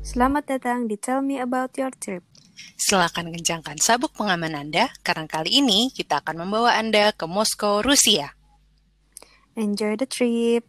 [0.00, 2.24] Selamat datang di Tell Me About Your Trip.
[2.80, 8.32] Silakan kencangkan sabuk pengaman Anda, karena kali ini kita akan membawa Anda ke Moskow, Rusia.
[9.60, 10.64] Enjoy the trip.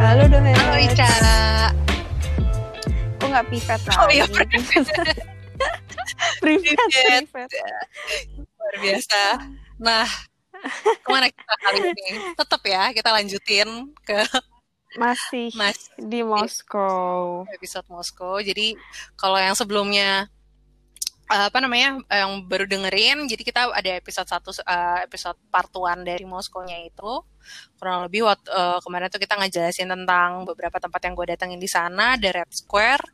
[0.00, 0.56] Halo Dohet.
[0.56, 1.12] Halo Ica.
[3.20, 4.00] Kok nggak pipet lagi?
[4.00, 4.24] Oh iya,
[6.42, 7.24] Privet, Privet.
[7.30, 7.50] privet.
[8.58, 9.22] Luar biasa.
[9.80, 10.06] Nah,
[11.00, 12.08] ke mana kita kali ini?
[12.36, 13.68] Tetap ya, kita lanjutin
[14.04, 14.20] ke
[14.98, 17.46] Masih Mas di Moskow.
[17.54, 18.42] episode Moskow.
[18.42, 18.74] Jadi
[19.14, 20.26] kalau yang sebelumnya
[21.30, 26.26] apa namanya yang baru dengerin, jadi kita ada episode satu eh, episode part one dari
[26.26, 27.22] Moskow-nya itu
[27.78, 31.70] kurang lebih waktu eh, kemarin tuh kita ngejelasin tentang beberapa tempat yang gue datengin di
[31.70, 33.04] sana, The Red Square,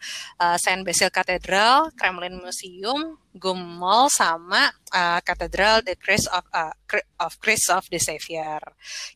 [0.41, 6.73] eh, Saint Basil Cathedral, Kremlin Museum, Gum Mall, sama eh, Cathedral The Christ of eh,
[6.89, 8.65] Cri- of Christ of the Savior.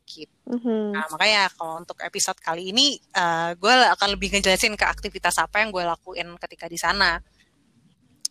[0.05, 0.29] Gitu.
[0.45, 0.93] Mhm.
[0.93, 5.65] Nah, makanya kalau untuk episode kali ini, eh, gue akan lebih ngejelasin ke aktivitas apa
[5.65, 7.17] yang gue lakuin ketika di sana.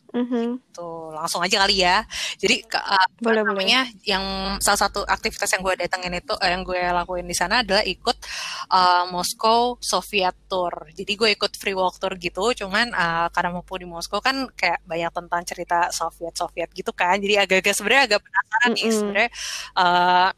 [0.10, 0.74] Mhm.
[0.74, 2.02] Tuh, langsung aja kali ya.
[2.42, 3.44] Jadi, eh, Boleh, apa boleh.
[3.46, 4.24] namanya, yang
[4.58, 8.18] salah satu aktivitas yang gue datengin itu, eh, yang gue lakuin di sana adalah ikut
[8.74, 10.74] eh, Moskow Soviet Tour.
[10.98, 14.82] Jadi gue ikut free walk tour gitu, cuman eh, karena mau di Moskow kan kayak
[14.86, 17.18] banyak tentang cerita Soviet-Soviet gitu kan.
[17.22, 18.98] Jadi agak-agak sebenarnya agak penasaran nih Mm-mm.
[18.98, 19.30] sebenarnya
[19.78, 20.30] eh,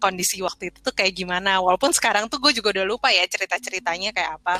[0.00, 1.60] kondisi waktu itu tuh kayak gimana.
[1.62, 4.58] Walaupun sekarang tuh gue juga udah lupa ya cerita-ceritanya kayak apa.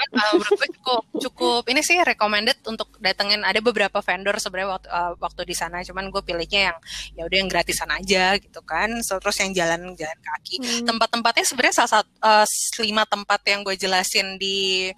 [0.00, 4.70] Cuman, uh, menurut gue cukup cukup ini sih recommended untuk datengin ada beberapa vendor sebenarnya
[4.72, 6.78] waktu, uh, waktu di sana cuman gue pilihnya yang
[7.20, 10.86] ya udah yang gratisan aja gitu kan So, terus yang jalan jalan kaki Hmm.
[10.86, 14.88] tempat-tempatnya sebenarnya salah satu uh, lima tempat yang gue jelasin di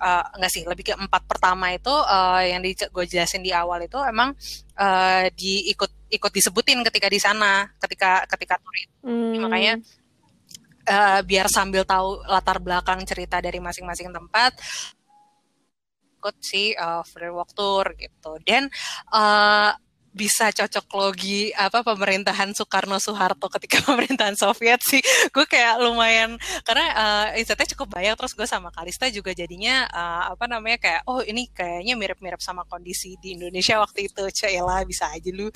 [0.00, 3.82] uh, enggak sih lebih ke empat pertama itu uh, yang di, gue jelasin di awal
[3.84, 4.32] itu emang
[4.78, 8.94] uh, diikut ikut disebutin ketika di sana ketika ketika tur itu.
[9.04, 9.44] Hmm.
[9.44, 9.80] makanya
[10.88, 14.56] eh, biar sambil tahu latar belakang cerita dari masing-masing tempat.
[16.18, 18.32] Ikut si eh, free walk tour gitu.
[18.42, 18.72] Dan
[19.12, 19.72] eh,
[20.18, 24.98] bisa cocok logi apa pemerintahan Soekarno Soeharto ketika pemerintahan Soviet sih.
[25.30, 26.34] Gue kayak lumayan
[26.66, 26.86] karena
[27.34, 31.22] eh, insightnya cukup banyak terus gue sama Kalista juga jadinya eh, apa namanya kayak oh
[31.22, 34.22] ini kayaknya mirip-mirip sama kondisi di Indonesia waktu itu.
[34.34, 35.46] Cila bisa aja lu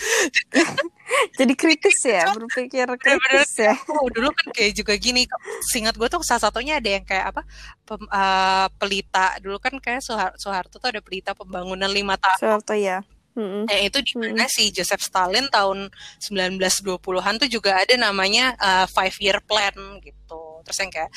[1.39, 3.75] Jadi kritis ya, berpikir kritis ya.
[3.89, 5.29] Oh, dulu kan kayak juga gini.
[5.69, 7.43] Seingat gue tuh salah satunya ada yang kayak apa?
[7.85, 9.27] Pem- eh, pelita.
[9.41, 12.39] Dulu kan kayak Soehar- Soeharto tuh ada pelita pembangunan lima tahun.
[12.41, 13.01] Soeharto ya.
[13.33, 13.65] Mm-mm.
[13.65, 15.89] Yang itu di mana si Joseph Stalin tahun
[16.21, 20.61] 1920-an tuh juga ada namanya eh, five year plan gitu.
[20.63, 21.11] Terus yang kayak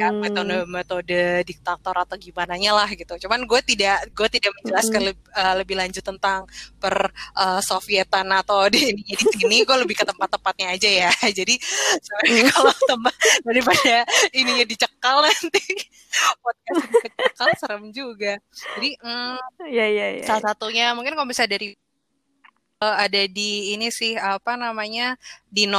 [0.00, 0.18] ya, Hmm.
[0.18, 3.14] metode-metode diktator atau gimana lah gitu.
[3.22, 6.44] Cuman gue tidak gue tidak menjelaskan leb- eh, lebih lanjut tentang
[6.82, 9.62] per eh, Sovietan atau di di sini.
[9.62, 11.10] Gue lebih ke tempat-tempatnya aja ya.
[11.38, 11.54] Jadi
[12.02, 13.14] sebenarnya kalau tempat
[13.46, 13.94] daripada
[14.34, 15.62] ininya dicekal nanti
[16.42, 18.32] podcast kecekal serem juga.
[18.76, 19.36] Jadi mm,
[19.72, 20.24] Ya ya ya.
[20.26, 21.74] salah satunya mungkin kalau bisa dari
[22.82, 25.16] eh, ada di ini sih apa namanya
[25.48, 25.74] di 00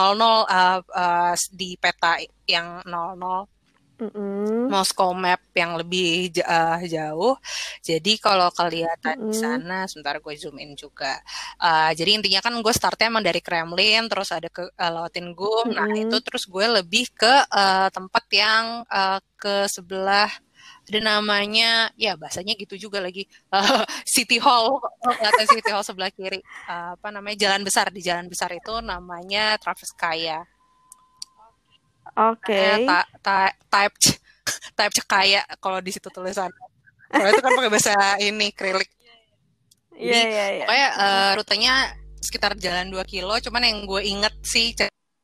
[0.47, 2.17] eh, eh, di peta
[2.47, 3.56] yang 00
[3.99, 4.73] Mm-mm.
[4.73, 7.39] Moskow map yang lebih eh, jauh.
[7.87, 9.41] Jadi kalau kelihatan di Mm-mm.
[9.43, 11.23] sana, sebentar gue zoom in juga.
[11.63, 15.71] Eh, jadi intinya kan gue startnya emang dari Kremlin, terus ada ke eh, lewatin Gum.
[15.71, 15.95] Nah Mm-mm.
[15.95, 20.27] itu terus gue lebih ke eh, tempat yang eh, ke sebelah
[20.87, 23.83] ada namanya ya bahasanya gitu juga lagi Eh,
[24.15, 28.51] City Hall kelihatan City Hall sebelah kiri Eh, apa namanya jalan besar di jalan besar
[28.55, 30.43] itu namanya Traverskaya
[32.17, 32.53] Oke.
[32.53, 33.95] Eh, ta- ta- type
[34.77, 36.49] type cekaya kalau di situ tulisan.
[37.07, 38.89] Kalau itu kan pakai bahasa ini krilik.
[39.97, 40.65] Iya iya iya.
[40.69, 41.73] pokoknya eh, rutenya
[42.21, 43.33] sekitar jalan 2 kilo.
[43.41, 44.73] Cuman yang gue inget sih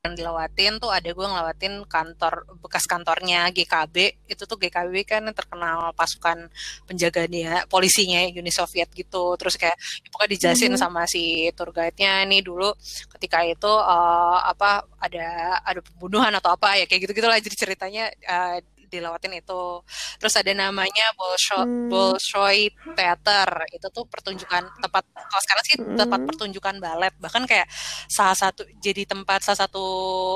[0.04, 3.96] yang dilewatin tuh ada gue ngelewatin kantor bekas kantornya GKB.
[4.28, 6.52] Itu tuh GKB kan terkenal pasukan
[6.84, 9.40] penjaganya polisinya Uni Soviet gitu.
[9.40, 10.82] Terus kayak ya pokoknya dijelasin Mhm.
[10.84, 12.76] sama si tour guide-nya nih dulu
[13.16, 15.28] ketika itu eh, apa ada
[15.64, 18.60] ada pembunuhan atau apa ya kayak gitu-gitulah jadi ceritanya eh,
[18.94, 19.82] dilewatin itu.
[20.22, 21.90] Terus ada namanya Bolshoi, Hmm.
[21.90, 23.50] Bolshoi Theater.
[23.74, 26.30] Itu tuh pertunjukan tempat kalau sekarang sih tempat Hmm.
[26.30, 27.14] pertunjukan balet.
[27.18, 27.66] Bahkan kayak
[28.06, 29.86] salah satu jadi tempat salah satu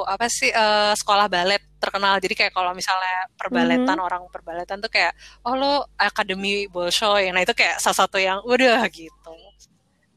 [0.04, 2.18] apa sih eh, sekolah balet terkenal.
[2.18, 5.14] Jadi kayak kalau misalnya perbaletan orang perbaletan tuh kayak
[5.46, 7.30] oh lo Akademi Bolshoi.
[7.30, 9.34] Nah itu kayak salah satu yang udah gitu.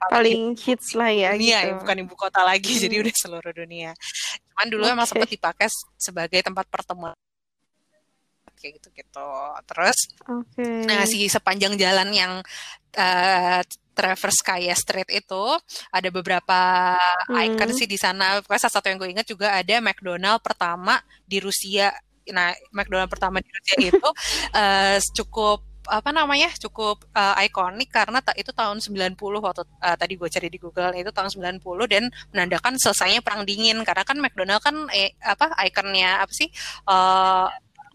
[0.00, 1.84] Paling hits lah ya dunia ya, gitu.
[1.84, 2.82] bukan ibu kota lagi, Hmm.
[2.88, 3.92] jadi udah seluruh dunia.
[4.48, 5.12] Cuman dulu emang Oke.
[5.12, 5.68] sempat dipakai
[6.00, 7.12] sebagai tempat pertemuan
[8.60, 9.26] kayak gitu-gitu.
[9.64, 9.98] Terus,
[10.28, 10.84] Oke.
[10.84, 12.32] nah si sepanjang jalan yang
[12.92, 13.60] eh,
[13.90, 15.44] Traverse Kaya Street itu
[15.90, 16.58] ada beberapa
[17.28, 17.36] Hmm.
[17.44, 18.40] icon sih di sana.
[18.40, 21.92] Pokoknya salah satu yang gue ingat juga ada McDonald pertama di Rusia.
[22.30, 24.08] Nah, McDonald pertama di Rusia itu
[24.54, 30.14] eh, cukup apa namanya cukup eh, ikonik karena ta- itu tahun 90 waktu eh, tadi
[30.14, 31.60] gue cari di Google itu tahun 90
[31.90, 36.46] dan menandakan selesainya perang dingin karena kan McDonald kan eh, apa ikonnya apa sih
[36.86, 37.46] eh,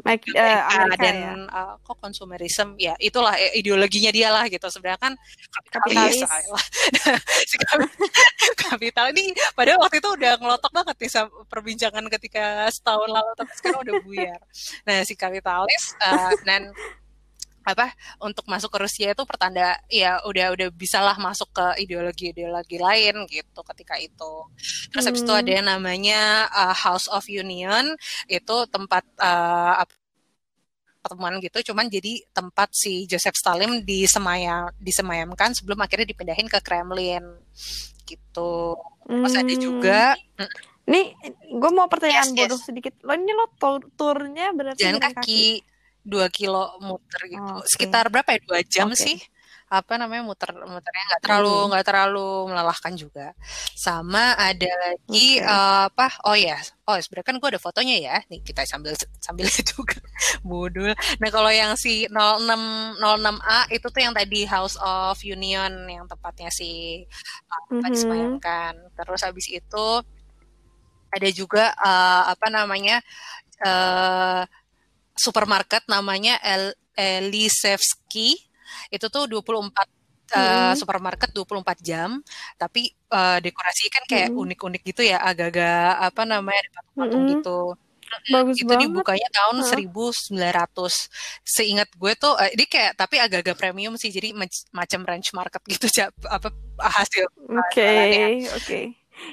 [0.05, 1.33] Amerika Amerika dan ya.
[1.49, 5.13] uh, kok konsumerisme ya itulah eh, ideologinya dia lah gitu sebenarnya kan
[5.73, 6.65] kapitalis, Kapitalis.
[7.49, 7.93] Si kapi-
[8.69, 11.11] kapital ini padahal waktu itu udah ngelotok banget nih
[11.49, 14.39] perbincangan ketika setahun lalu tapi sekarang udah buyar
[14.85, 16.69] nah si kapitalis uh, dan
[17.65, 17.89] apa
[18.21, 23.59] untuk masuk ke Rusia itu pertanda ya udah udah bisalah masuk ke ideologi-ideologi lain gitu
[23.73, 24.33] ketika itu
[24.93, 25.41] terus habis itu Hmm.
[25.41, 26.21] ada yang namanya
[26.53, 27.97] uh, House of Union
[28.29, 29.81] itu tempat uh,
[31.01, 37.21] pertemuan gitu cuman jadi tempat si Joseph Stalin disemaya disemayamkan sebelum akhirnya dipindahin ke Kremlin
[38.05, 39.61] gitu terus ada Hmm.
[39.61, 40.13] juga
[40.85, 41.17] Nih,
[41.49, 42.41] gue mau pertanyaan Yes, yes.
[42.45, 42.93] bodoh sedikit.
[43.01, 45.65] Lo ini lo tur- turnya berarti jalan jalan kaki
[46.05, 47.67] dua kilo muter gitu Oke.
[47.67, 49.01] sekitar berapa ya dua jam Oke.
[49.01, 49.17] sih
[49.65, 51.67] apa namanya muter muternya nggak terlalu Hmm.
[51.73, 53.33] nggak terlalu melelahkan juga
[53.73, 55.49] sama ada lagi Oke.
[55.49, 56.53] eh, apa oh ya
[56.85, 59.97] oh sebenarnya kan gue ada fotonya ya nih kita sambil sambil juga
[60.45, 66.05] bodul nah kalau yang si 06 06A itu tuh yang tadi House of Union yang
[66.05, 67.01] tempatnya si
[67.49, 67.91] uh, apa Mhm.
[67.91, 69.87] disemayamkan terus habis itu
[71.09, 73.01] ada juga eh, apa namanya
[73.65, 74.41] eh
[75.15, 78.35] supermarket namanya El Elisevski
[78.93, 79.87] itu tuh 24
[80.33, 80.77] eh, Mhm.
[80.79, 82.09] supermarket 24 jam
[82.57, 84.41] tapi eh, dekorasi kan kayak Mhm.
[84.41, 87.31] unik-unik gitu ya agak-agak apa namanya ada patung-patung Mhm.
[87.37, 87.59] gitu
[88.31, 88.81] Bagus itu banget.
[88.85, 89.67] dibukanya tahun Hah?
[89.69, 90.93] 1900
[91.43, 95.61] seingat gue tuh eh, ini kayak tapi agak-agak premium sih jadi mac- macam ranch market
[95.67, 95.85] gitu
[96.29, 96.47] apa
[96.79, 98.27] hasil Oke, jualannya.
[98.55, 98.79] oke.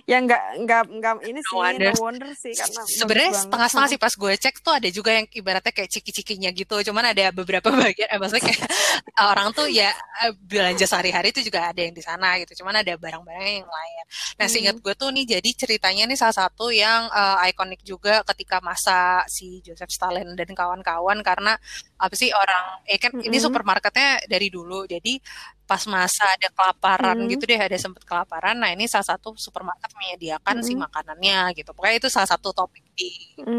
[0.06, 1.90] Ya nggak nggak nggak ini sih, No wonder.
[1.90, 3.42] no wonder sih karena sebenarnya banget.
[3.46, 7.30] setengah-setengah sih pas gue cek tuh ada juga yang ibaratnya kayak ciki-cikinya gitu cuman ada
[7.34, 8.62] beberapa bagian eh, maksudnya kayak
[9.32, 9.90] orang tuh ya
[10.26, 14.04] eh, belanja sehari-hari itu juga ada yang di sana gitu cuman ada barang-barang yang lain
[14.38, 14.52] nah Hmm.
[14.52, 19.22] seingat gue tuh nih jadi ceritanya nih salah satu yang eh, ikonik juga ketika masa
[19.26, 21.56] si Joseph Stalin dan kawan-kawan karena
[21.98, 23.42] apa sih orang eh kan ini Mm-mm.
[23.42, 25.18] supermarketnya dari dulu jadi
[25.62, 27.30] pas masa ada kelaparan Hmm.
[27.32, 30.84] gitu deh ada sempet kelaparan nah ini salah satu supermarket menyediakan si Mm-mm.
[30.84, 33.08] makanannya gitu pokoknya itu salah satu topik di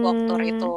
[0.01, 0.51] walk tour Hmm.
[0.53, 0.75] itu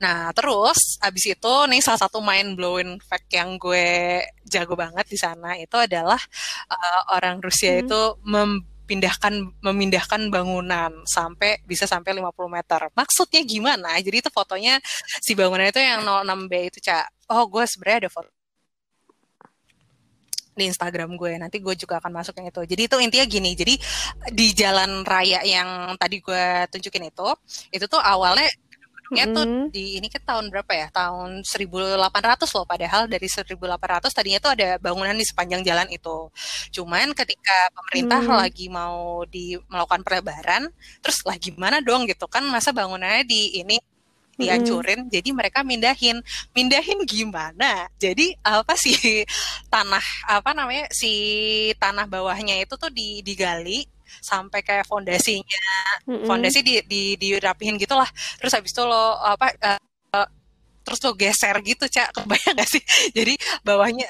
[0.00, 5.18] nah terus abis itu nih salah satu mind blowing fact yang gue jago banget di
[5.18, 6.18] sana itu adalah
[6.70, 7.82] uh, orang Rusia Hmm.
[7.84, 12.80] itu memindahkan memindahkan bangunan sampai bisa sampai 50 meter.
[12.94, 13.98] Maksudnya gimana?
[13.98, 14.78] Jadi itu fotonya
[15.18, 17.26] si bangunan itu yang 06B itu, Cak.
[17.34, 18.30] Oh, gue sebenarnya ada foto
[20.56, 21.36] di Instagram gue.
[21.36, 22.62] Nanti gue juga akan masuk yang itu.
[22.64, 23.50] Jadi itu intinya gini.
[23.52, 23.74] Jadi
[24.32, 27.28] di jalan raya yang tadi gue tunjukin itu,
[27.70, 28.48] itu tuh awalnya
[29.06, 29.70] gedungnya tuh Mm-mm.
[29.70, 30.86] di ini kan tahun berapa ya?
[30.90, 32.64] Tahun 1800 loh.
[32.66, 36.32] Padahal dari 1800 tadinya tuh ada bangunan di sepanjang jalan itu.
[36.74, 38.40] Cuman ketika pemerintah Hmm.
[38.42, 40.62] lagi mau di melakukan pelebaran,
[41.04, 42.42] terus lah gimana dong gitu kan?
[42.48, 43.76] Masa bangunannya di ini
[44.36, 46.20] dihancurin, jadi mereka mindahin,
[46.52, 47.88] mindahin gimana?
[47.96, 48.94] Jadi apa sih
[49.72, 51.12] tanah apa namanya si
[51.80, 53.84] tanah bawahnya itu tuh di- digali
[54.22, 55.60] sampai kayak fondasinya.
[56.06, 56.26] Mm-mm.
[56.28, 58.06] fondasi di, di dirapihin gitu lah
[58.38, 59.80] terus habis itu lo apa eh,
[60.86, 62.14] terus lo geser gitu cak.
[62.14, 62.82] Kebayang gak sih?
[63.16, 63.34] Jadi
[63.66, 64.06] bawahnya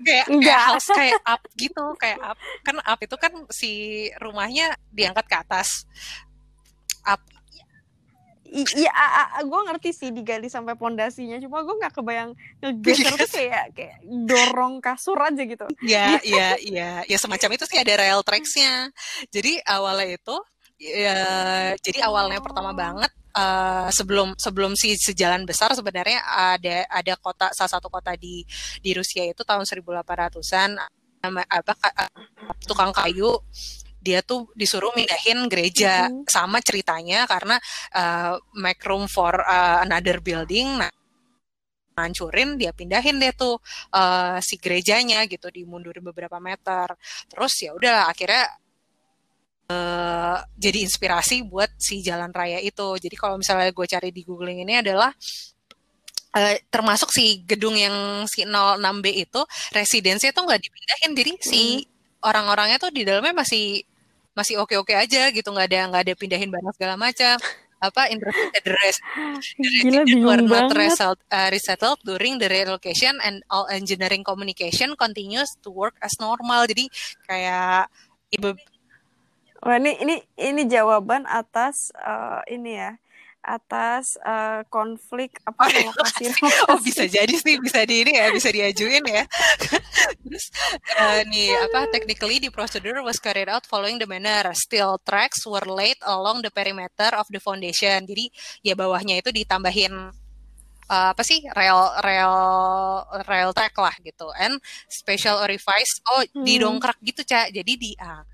[0.00, 2.36] kayak kayak house kayak up gitu kayak up.
[2.64, 3.72] Kan up itu kan si
[4.16, 5.84] rumahnya diangkat ke atas.
[7.04, 7.20] Up
[8.54, 8.90] Iya,
[9.42, 12.30] gue ngerti sih digali sampai pondasinya, cuma gue nggak kebayang
[12.62, 15.66] ngegeser tuh kayak kayak dorong kasur aja gitu.
[15.82, 18.94] ya ya ya ya semacam itu sih ada rail tracks-nya.
[19.28, 20.36] Jadi awalnya itu
[20.78, 21.18] ya,
[21.82, 22.78] jadi awalnya pertama Oh.
[22.78, 28.46] banget eh, sebelum sebelum si sejalan besar sebenarnya ada ada kota salah satu kota di
[28.78, 30.78] di Rusia itu tahun 1800-an
[31.18, 32.12] nama apa ka-
[32.68, 33.34] tukang kayu
[34.04, 36.28] dia tuh disuruh mindahin gereja Mhm.
[36.28, 37.56] sama ceritanya karena
[37.96, 40.92] eh, make room for eh, another building nah
[41.94, 43.54] hancurin dia pindahin deh tuh
[43.94, 46.88] eh, si gerejanya gitu dimundurin beberapa meter.
[47.30, 48.44] Terus ya udah akhirnya
[49.70, 52.86] eh, jadi inspirasi buat si jalan raya itu.
[53.00, 55.10] Jadi kalau misalnya gue cari di googling ini adalah
[56.34, 59.40] eh, termasuk si gedung yang si 06B itu
[59.72, 61.10] residensinya tuh nggak dipindahin.
[61.18, 61.62] Jadi si
[62.24, 63.84] orang-orangnya tuh di dalamnya masih
[64.34, 67.38] masih oke-oke aja gitu nggak ada nggak ada pindahin barang segala macam
[67.84, 68.96] apa interpreted res
[69.60, 75.52] Gila bingung were not resettled, uh, resettled during the relocation and all engineering communication continues
[75.60, 76.64] to work as normal.
[76.64, 76.88] Jadi
[77.28, 77.92] kayak
[78.32, 78.56] ibu
[79.64, 83.00] Wah, ini ini ini jawaban atas eh, ini ya.
[83.44, 86.32] Atas eh, konflik apa relokasi
[86.72, 89.24] oh bisa jadi sih bisa di ini ya bisa diajuin ya.
[90.24, 90.48] Terus
[90.96, 94.48] uh, nih apa technically the procedure was carried out following the manner.
[94.56, 98.08] Steel tracks were laid along the perimeter of the foundation.
[98.08, 98.32] Jadi
[98.64, 99.92] ya bawahnya itu ditambahin
[100.88, 102.36] uh, apa sih rel rel
[103.28, 104.28] rel track lah gitu.
[104.40, 104.58] And
[104.88, 106.44] special orifice oh Hmm.
[106.48, 108.24] didongkrak gitu cak jadi di ah,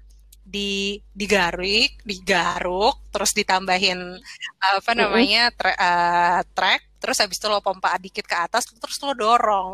[0.50, 4.18] di digaruk digaruk terus ditambahin
[4.58, 9.16] apa namanya tra- uh, track terus habis itu lo pompa dikit ke atas terus lo
[9.16, 9.72] dorong.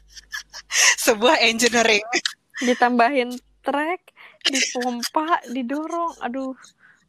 [1.04, 2.02] Sebuah engineering.
[2.64, 4.00] Ditambahin track,
[4.48, 6.16] dipompa, didorong.
[6.24, 6.56] Aduh,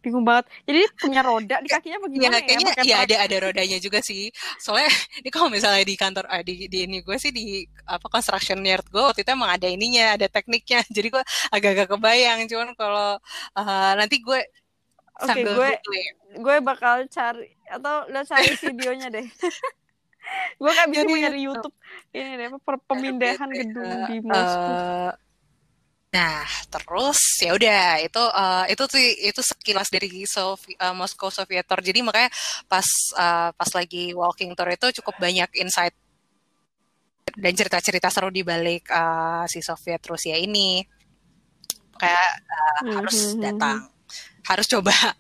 [0.02, 0.50] bingung banget.
[0.66, 2.42] Jadi dia punya roda di kakinya apa ya gimana ya?
[2.42, 3.06] kayaknya ya track.
[3.06, 4.92] ada ada rodanya juga sih soalnya
[5.22, 8.86] ini kalau misalnya di kantor ah, di di ini gue sih di apa construction yard
[8.90, 13.22] gue waktu itu emang ada ininya ada tekniknya jadi gue agak-agak kebayang cuman kalau
[13.56, 14.42] uh, nanti gue
[15.22, 16.14] Oke, sambil gue googling.
[16.42, 19.28] gue bakal cari atau udah cari videonya deh.
[20.62, 21.76] gue kan bisa nyari YouTube
[22.14, 24.70] ini deh apa, per- pemindahan gedung di Moskow.
[24.70, 25.12] Eh,
[26.16, 31.66] nah, terus ya udah itu eh, itu tuh itu sekilas dari Sovi, eh, Moskow Soviet
[31.68, 31.80] Tour.
[31.84, 32.30] Jadi makanya
[32.68, 35.96] pas eh, pas lagi walking tour itu cukup banyak insight
[37.44, 40.84] dan cerita-cerita seru di balik eh, si Soviet Rusia ini.
[42.00, 43.78] Kayak eh, Hmm, harus hmm, hmm, datang,
[44.50, 44.96] harus coba.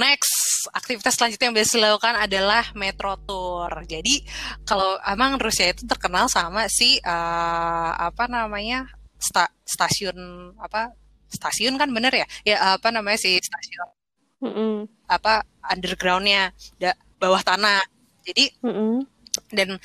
[0.00, 0.32] Next,
[0.72, 3.70] aktivitas selanjutnya yang biasa dilakukan adalah metro tour.
[3.84, 4.24] Jadi
[4.64, 10.16] kalau emang Rusia itu terkenal sama si eh, apa namanya sta- stasiun
[10.60, 10.92] apa
[11.30, 12.26] stasiun kan bener ya?
[12.46, 13.88] Ya apa namanya si stasiun
[14.44, 14.72] Mm-mm.
[15.08, 17.82] apa undergroundnya da- bawah tanah.
[18.26, 19.06] Jadi Mm-mm.
[19.54, 19.78] dan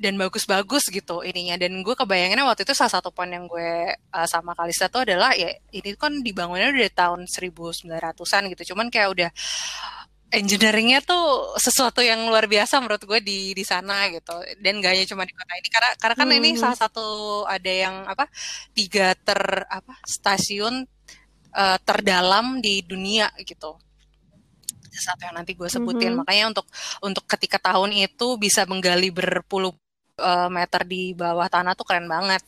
[0.00, 4.24] dan bagus-bagus gitu ininya dan gue kebayanginnya waktu itu salah satu poin yang gue uh,
[4.24, 9.30] sama Kalista tuh adalah ya ini kan dibangunnya udah tahun 1900-an gitu cuman kayak udah
[10.30, 14.34] engineeringnya tuh sesuatu yang luar biasa menurut gue di di sana gitu.
[14.62, 15.68] Dan gak hanya cuma di kota ini.
[15.68, 16.58] Karena karena kan ini Mhm.
[16.62, 17.06] salah satu
[17.50, 18.30] ada yang apa
[18.74, 20.86] tiga ter apa stasiun
[21.54, 23.74] uh, terdalam di dunia gitu.
[24.90, 26.14] Sesuatu yang nanti gue sebutin.
[26.14, 26.18] Mhm.
[26.22, 26.66] makanya untuk
[27.02, 29.74] untuk ketika tahun itu bisa menggali berpuluh
[30.18, 32.42] uh, meter di bawah tanah tuh keren banget.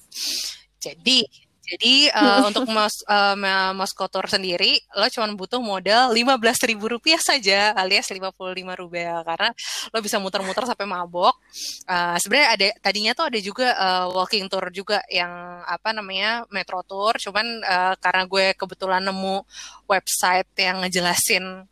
[0.82, 1.22] Jadi
[1.62, 3.38] jadi uh, untuk mos uh,
[3.70, 8.34] Moskow Tour sendiri lo cuma butuh modal lima belas ribu rupiah saja alias 55
[8.82, 9.54] rupiah karena
[9.94, 11.38] lo bisa muter-muter sampai mabok.
[11.86, 15.30] Uh, sebenarnya ada tadinya tuh ada juga uh, walking tour juga yang
[15.62, 17.14] apa namanya metro tour.
[17.22, 19.46] Cuman uh, karena gue kebetulan nemu
[19.86, 21.62] website yang ngejelasin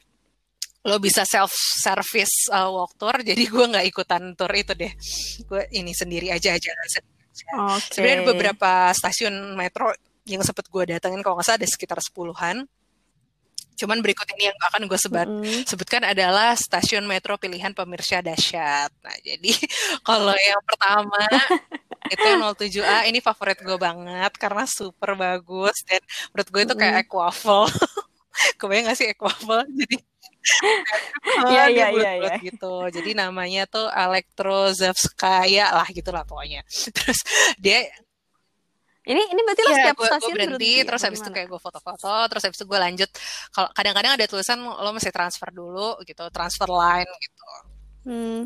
[0.80, 4.92] lo bisa self service uh, walk tour jadi gue nggak ikutan tour itu deh.
[5.50, 6.70] Gue ini sendiri aja aja
[7.30, 7.94] Oke.
[7.94, 9.94] sebenarnya ada beberapa stasiun metro
[10.28, 12.66] yang sempet gue datengin kalau nggak salah ada sekitar sepuluhan
[13.80, 15.64] cuman berikut ini yang akan gue sebat Mm-mm.
[15.64, 18.92] sebutkan adalah stasiun metro pilihan pemirsa dahsyat.
[19.00, 19.56] Nah, jadi
[20.08, 21.24] kalau yang pertama
[22.12, 22.28] itu
[22.76, 27.64] 07A ini favorit gue banget karena super bagus dan menurut gue itu kayak aquafel.
[28.60, 29.64] Kebayang gak sih aquafel?
[29.72, 29.96] Jadi
[31.50, 32.34] Iya, iya, iya, iya.
[32.40, 32.88] gitu.
[32.88, 36.64] Jadi namanya tuh Elektrozevskaya lah gitulah pokoknya.
[36.96, 37.20] Terus
[37.60, 37.78] dia
[39.00, 41.60] Ini ini berarti lo Iya, setiap gue, stasiun berhenti, terus apa habis itu kayak gue
[41.60, 43.10] foto-foto, terus habis itu gue lanjut.
[43.48, 47.44] Kalau kadang-kadang ada tulisan lo mesti transfer dulu gitu, transfer line gitu.
[48.04, 48.40] Hmm.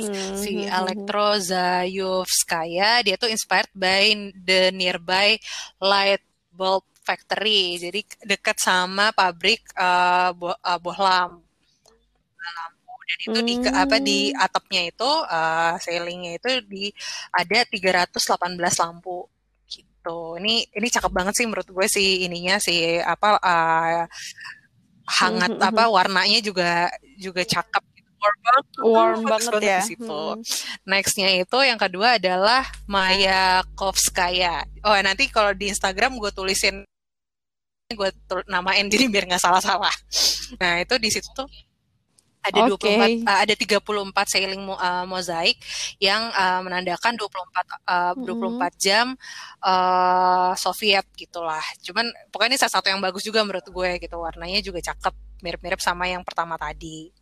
[0.00, 5.36] Hmm, Si hmm, hmm, Elektro Zayovskaya dia tuh inspired by the nearby
[5.76, 6.24] light
[6.56, 7.74] bulb factory.
[7.76, 11.42] Jadi dekat sama pabrik uh, bo- uh, bohlam
[12.40, 14.44] lampu dan itu di ke- apa di Hmm.
[14.46, 16.84] atapnya itu uh, ceilingnya itu di
[17.34, 19.26] ada 318 lampu
[19.66, 20.18] gitu.
[20.38, 24.04] Ini ini cakep banget sih menurut gue sih ininya sih apa uh,
[25.10, 26.86] hangat Mhm, apa warnanya juga
[27.18, 28.08] juga cakep gitu.
[28.20, 29.78] Warm banget, Warm bagus banget ya.
[29.80, 30.22] di situ.
[30.32, 30.42] Hmm.
[30.86, 34.64] Nextnya itu yang kedua adalah Mayakovskaya.
[34.84, 36.84] Oh nanti kalau di Instagram gue tulisin
[37.90, 38.10] gue
[38.46, 39.92] namain jadi biar nggak salah-salah.
[40.62, 41.50] Nah itu di situ tuh
[42.40, 42.96] ada Oke.
[42.96, 45.60] 24 uh, ada 34 sailing mo- uh, mozaik
[46.00, 47.36] yang uh, menandakan 24
[47.84, 49.06] uh, 24 jam
[49.60, 51.60] uh, Soviet gitulah.
[51.84, 54.16] Cuman pokoknya ini salah satu yang bagus juga menurut gue gitu.
[54.16, 57.12] Warnanya juga cakep, mirip-mirip sama yang pertama tadi.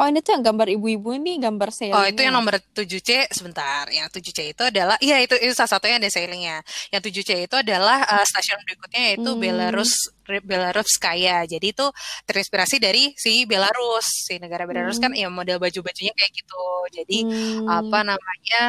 [0.00, 1.92] Oh ini tuh yang gambar ibu-ibu ini gambar sailing.
[1.92, 3.84] Oh itu yang nomor 7C sebentar.
[3.92, 6.64] Yang 7C itu adalah iya itu itu salah satunya ada sailingnya.
[6.88, 9.40] Yang 7C itu adalah uh, stasiun berikutnya yaitu hmm.
[9.44, 9.92] Belarus
[10.24, 11.44] Belarus kaya.
[11.44, 11.86] Jadi itu
[12.24, 14.08] terinspirasi dari si Belarus.
[14.24, 15.20] Si negara Belarus kan hmm.
[15.20, 16.64] kan ya model baju-bajunya kayak gitu.
[16.96, 17.68] Jadi hmm.
[17.68, 18.62] apa namanya?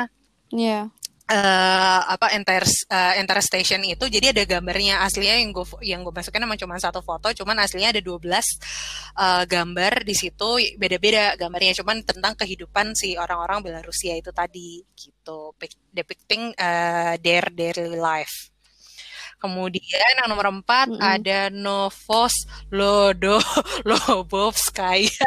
[0.51, 0.91] Iya.
[0.91, 1.00] Yeah
[1.31, 4.05] uh, apa entire uh, entire station itu.
[4.11, 7.95] Jadi ada gambarnya aslinya yang gue yang gue masukin emang cuma satu foto cuman aslinya
[7.95, 14.35] ada 12 uh, gambar di situ beda-beda gambarnya cuman tentang kehidupan si orang-orang Belarusia itu
[14.35, 15.55] tadi gitu.
[15.91, 18.51] Depicting uh, their daily life.
[19.41, 21.13] Kemudian yang nomor empat mm -hmm.
[21.17, 23.41] ada Novos Lodo
[23.89, 25.25] Lobovskaya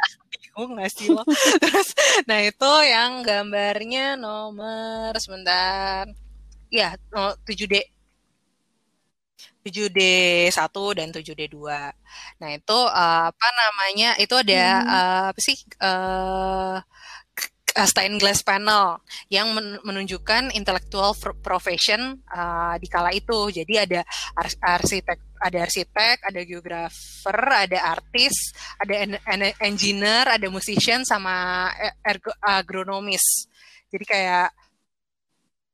[0.54, 1.26] bingung gak sih lo
[1.62, 1.90] terus
[2.30, 6.06] nah itu yang gambarnya nomor sebentar.
[6.70, 7.90] Ya 7D
[9.64, 10.00] 7D
[10.52, 14.88] 1 dan 7D 2 nah itu uh, apa namanya itu ada hmm.
[14.90, 16.76] uh, apa sih uh,
[17.82, 19.50] stained glass panel yang
[19.82, 21.10] menunjukkan intellectual
[21.42, 23.50] profession uh, di kala itu.
[23.50, 24.00] Jadi ada
[24.62, 28.94] arsitek, ada arsitek, ada geografer, ada artis, ada
[29.26, 31.66] en engineer, ada musician sama
[32.06, 33.50] ergo agronomis.
[33.90, 34.54] Jadi kayak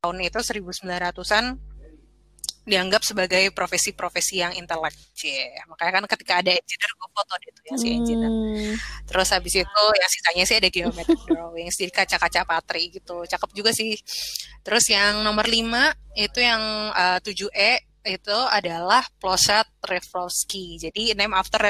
[0.01, 1.70] tahun itu 1900-an
[2.71, 4.95] dianggap sebagai profesi-profesi yang intelek.
[5.67, 8.31] Makanya kan ketika ada engineer, gue foto deh tuh ya si engineer.
[8.31, 8.75] Hmm.
[9.03, 13.27] Terus habis itu yang sisanya sih ada geometric drawing, jadi kaca-kaca patri gitu.
[13.27, 13.99] Cakep juga sih.
[14.63, 16.63] Terus yang nomor 5 itu yang
[16.95, 20.79] uh, 7E itu adalah Plosat Revolsky.
[20.79, 21.61] Jadi name after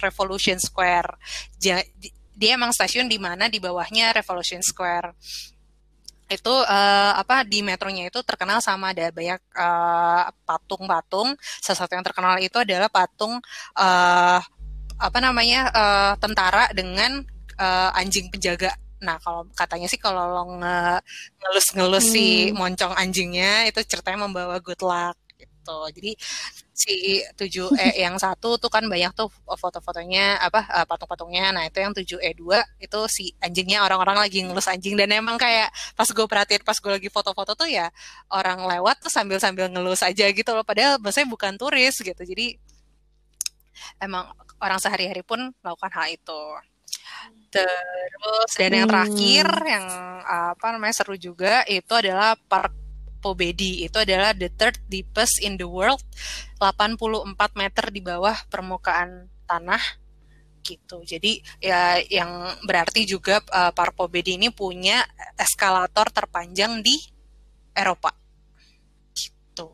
[0.00, 1.20] Revolution Square.
[1.58, 5.14] Dia emang stasiun di mana di bawahnya Revolution Square
[6.28, 11.32] itu uh, apa di metronya itu terkenal sama ada banyak eh, patung-patung.
[11.40, 13.40] Salah satu yang terkenal itu adalah patung
[13.76, 14.40] uh,
[14.98, 17.24] apa namanya uh, tentara dengan
[17.56, 18.76] uh, anjing penjaga.
[19.00, 20.42] Nah kalau katanya sih kalau lo
[21.40, 22.14] ngelus-ngelus hmm.
[22.14, 25.78] si moncong anjingnya itu ceritanya membawa good luck gitu.
[25.96, 26.12] Jadi
[26.78, 31.50] si 7E yang satu tuh kan banyak tuh foto-fotonya apa uh, patung-patungnya.
[31.50, 32.42] Nah, itu yang 7E2
[32.78, 36.92] itu si anjingnya orang-orang lagi ngelus anjing dan emang kayak pas gue perhatiin pas gue
[36.94, 37.90] lagi foto-foto tuh ya
[38.30, 42.22] orang lewat tuh sambil-sambil ngelus aja gitu loh padahal maksudnya bukan turis gitu.
[42.22, 42.54] Jadi
[43.98, 44.30] emang
[44.62, 46.42] orang sehari-hari pun melakukan hal itu.
[47.50, 49.66] Terus dan yang terakhir hmm.
[49.66, 49.86] yang
[50.22, 52.87] apa namanya seru juga itu adalah park
[53.28, 56.00] Pobedi itu adalah the third deepest in the world
[56.56, 60.00] 84 meter di bawah permukaan tanah
[60.64, 61.04] gitu.
[61.04, 65.04] Jadi ya yang berarti juga uh, Parpobedi ini punya
[65.36, 66.96] eskalator terpanjang di
[67.76, 68.12] Eropa.
[69.12, 69.68] Gitu.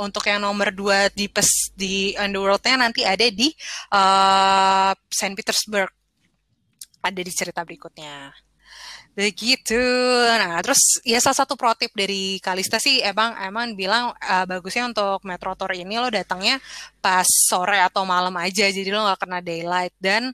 [0.00, 3.52] Untuk yang nomor dua deepest di underworld-nya nanti ada di
[3.92, 5.92] uh, Saint Petersburg.
[7.04, 8.47] Ada di cerita berikutnya.
[9.18, 9.82] Begitu.
[10.38, 14.86] Nah, terus ya salah satu pro tip dari Kalista sih emang emang bilang uh, bagusnya
[14.86, 16.62] untuk Metro Tour ini lo datangnya
[17.02, 20.30] pas sore atau malam aja, jadi lo nggak kena daylight dan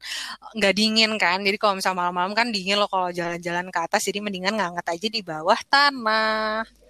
[0.53, 1.41] nggak dingin kan.
[1.41, 5.09] Jadi kalau misalnya malam-malam kan dingin lo kalau jalan-jalan ke atas, jadi mendingan nganget aja
[5.09, 6.84] di bawah tanah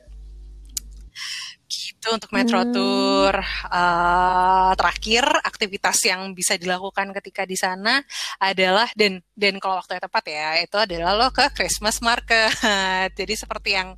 [2.05, 2.73] gitu untuk Metro hmm.
[2.77, 3.35] Tour.
[3.73, 8.05] Uh, terakhir aktivitas yang bisa dilakukan ketika di sana
[8.37, 12.53] adalah dan dan kalau waktunya tepat ya itu adalah lo ke Christmas market.
[13.19, 13.97] Jadi seperti yang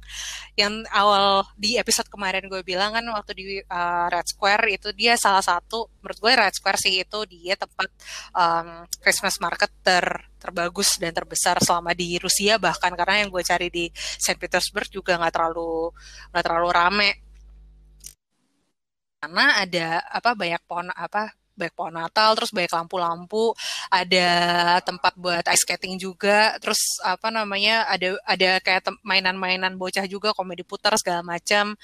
[0.54, 5.18] yang awal di episode kemarin gue bilang kan waktu di uh, Red Square itu dia
[5.18, 7.90] salah satu menurut gue Red Square sih itu dia tempat
[8.38, 10.06] um, Christmas market ter
[10.38, 15.18] terbagus dan terbesar selama di Rusia bahkan karena yang gue cari di Saint Petersburg juga
[15.18, 15.90] nggak terlalu
[16.30, 17.25] nggak terlalu rame
[19.26, 23.56] karena ada apa banyak pohon apa banyak pohon Natal, terus banyak lampu-lampu,
[23.90, 24.28] ada
[24.84, 30.62] tempat buat ice skating juga, terus apa namanya ada ada kayak mainan-mainan bocah juga, komedi
[30.62, 31.74] putar segala macam,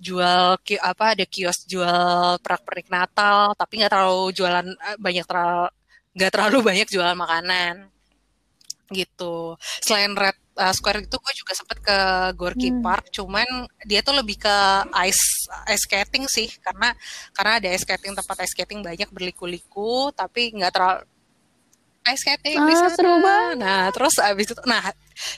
[0.00, 5.70] jual apa ada kios jual perak-perik Natal, tapi nggak terlalu jualan eh, banyak terlalu
[6.16, 7.74] nggak terlalu banyak jualan makanan
[8.90, 9.56] gitu.
[9.84, 11.98] Selain Red uh, Square itu gue juga sempet ke
[12.34, 12.82] Gorky hmm.
[12.82, 13.46] Park, cuman
[13.84, 14.56] dia tuh lebih ke
[15.06, 16.92] ice ice skating sih, karena
[17.36, 21.04] karena ada ice skating tempat ice skating banyak berliku-liku, tapi nggak terlalu
[22.08, 22.96] ice skating ah, di sana.
[22.96, 23.56] Seru banget.
[23.60, 24.82] Nah, terus abis itu, nah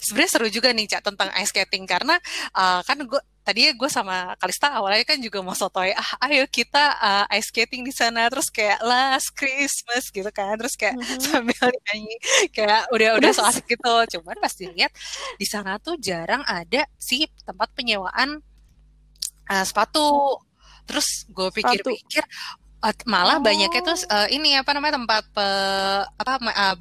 [0.01, 2.15] sebenarnya seru juga nih cak tentang ice skating karena
[2.55, 6.97] uh, kan gue tadi gue sama Kalista awalnya kan juga mau sotoy ah ayo kita
[7.01, 10.55] uh, ice skating di sana terus kayak last Christmas gitu kan.
[10.61, 11.21] Terus kayak mm-hmm.
[11.27, 12.17] sambil nyanyi
[12.53, 13.95] kayak udah udah so asik gitu.
[14.19, 14.93] Cuman pas dilihat
[15.41, 18.45] di sana tuh jarang ada sih tempat penyewaan
[19.49, 20.39] uh, sepatu.
[20.85, 22.25] Terus gue pikir-pikir
[22.85, 23.45] uh, malah oh.
[23.45, 25.49] banyaknya tuh uh, ini apa namanya tempat pe,
[26.19, 26.77] apa uh,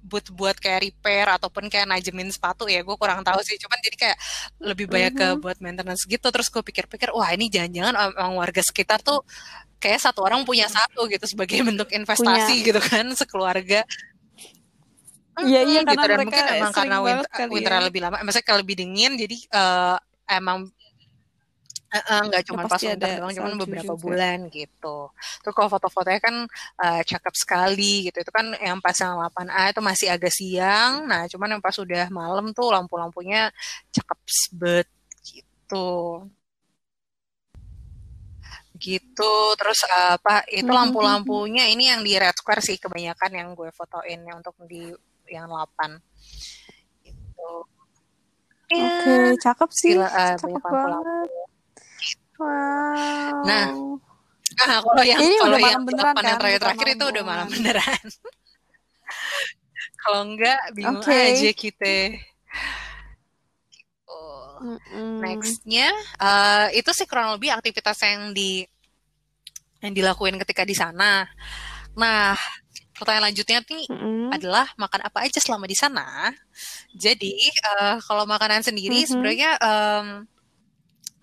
[0.00, 3.56] booth buat kayak repair ataupun kayak najemin sepatu ya gue kurang tahu sih.
[3.60, 4.18] Cuman jadi kayak
[4.62, 5.40] lebih banyak ke Mhm.
[5.44, 6.26] buat maintenance gitu.
[6.28, 9.22] Terus gue pikir-pikir wah ini jangan-jangan orang warga sekitar tuh
[9.78, 13.84] kayak satu orang punya satu gitu sebagai bentuk investasi gitu kan sekeluarga.
[15.34, 17.80] Iya, iya, gitu karena dan mungkin emang karena winter, winter ya.
[17.90, 19.96] lebih lama maksudnya kalau lebih dingin jadi eh,
[20.30, 20.70] emang
[21.94, 24.02] eh, eh, nggak cuma pas pasti ada doang cuman salju beberapa juga.
[24.02, 24.96] bulan gitu.
[25.42, 26.36] Terus kalau foto-fotonya kan
[26.84, 28.18] eh, cakep sekali gitu.
[28.24, 31.06] Itu kan yang pas yang 8A itu masih agak siang.
[31.06, 33.54] Nah cuman yang pas udah malam tuh lampu-lampunya
[33.94, 34.18] cakep
[34.58, 34.88] bet
[35.22, 36.26] gitu.
[38.74, 39.32] Gitu.
[39.54, 40.74] Terus apa itu Mhm.
[40.74, 44.90] lampu-lampunya ini yang di Red Square sih kebanyakan yang gue fotoin yang untuk di
[45.30, 45.94] yang 8
[47.06, 47.52] gitu.
[48.74, 49.94] Ya Oke, cakep sih.
[49.94, 51.28] gila eh, Cakep banget.
[52.38, 53.44] Wow.
[53.46, 53.66] Nah,
[54.54, 56.38] Ah, kalau yang Ini kalau yang beneran yang kan?
[56.38, 58.04] terakhir-terakhir itu udah malam beneran.
[60.04, 61.10] kalau enggak bingung Oke.
[61.10, 61.96] aja kita.
[64.06, 64.78] Oh.
[65.18, 65.90] Nextnya
[66.22, 68.62] eh, itu sih kurang lebih aktivitas yang di
[69.82, 71.26] yang dilakuin ketika di sana.
[71.98, 72.38] Nah,
[72.94, 74.30] pertanyaan lanjutnya nih Mm-mm.
[74.30, 76.30] adalah makan apa aja selama di sana.
[76.94, 79.08] Jadi eh, kalau makanan sendiri Mhm.
[79.10, 80.06] sebenarnya em,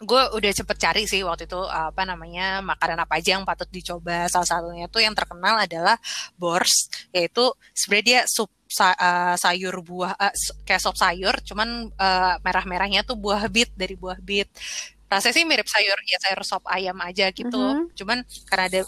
[0.01, 4.25] gue udah cepet cari sih waktu itu apa namanya makanan apa aja yang patut dicoba.
[4.33, 5.95] Salah satunya tuh yang terkenal adalah
[6.41, 12.33] bors, yaitu sebenarnya dia sup sa- eh, sayur buah s- kayak sop sayur, cuman eh,
[12.41, 14.49] merah-merahnya tuh buah bit dari buah bit.
[15.11, 17.59] Rasanya sih mirip sayur ya sayur sop ayam aja gitu.
[17.61, 17.93] Mhm.
[17.99, 18.17] Cuman
[18.49, 18.81] karena ada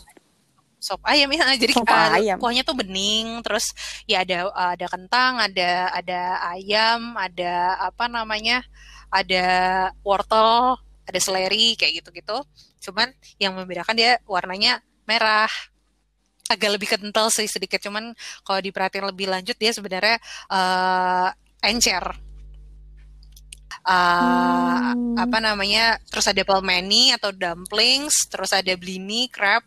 [0.82, 2.38] sop ayam ya jadi Sop eh, ayam.
[2.42, 3.72] kuahnya tuh bening terus
[4.04, 6.20] ya ada ada kentang ada ada
[6.52, 7.54] ayam ada
[7.88, 8.60] apa namanya
[9.08, 9.46] ada
[10.04, 12.38] wortel ada seleri kayak gitu-gitu.
[12.90, 15.52] Cuman yang membedakan dia warnanya merah.
[16.52, 18.12] Agak lebih kental sih sedikit cuman
[18.44, 20.20] kalau diperhatiin lebih lanjut dia sebenarnya
[20.52, 21.30] eh,
[21.64, 22.04] encer.
[23.84, 25.20] Eh, Hmm.
[25.20, 29.60] apa namanya terus ada pelmeni atau dumplings terus ada blini crab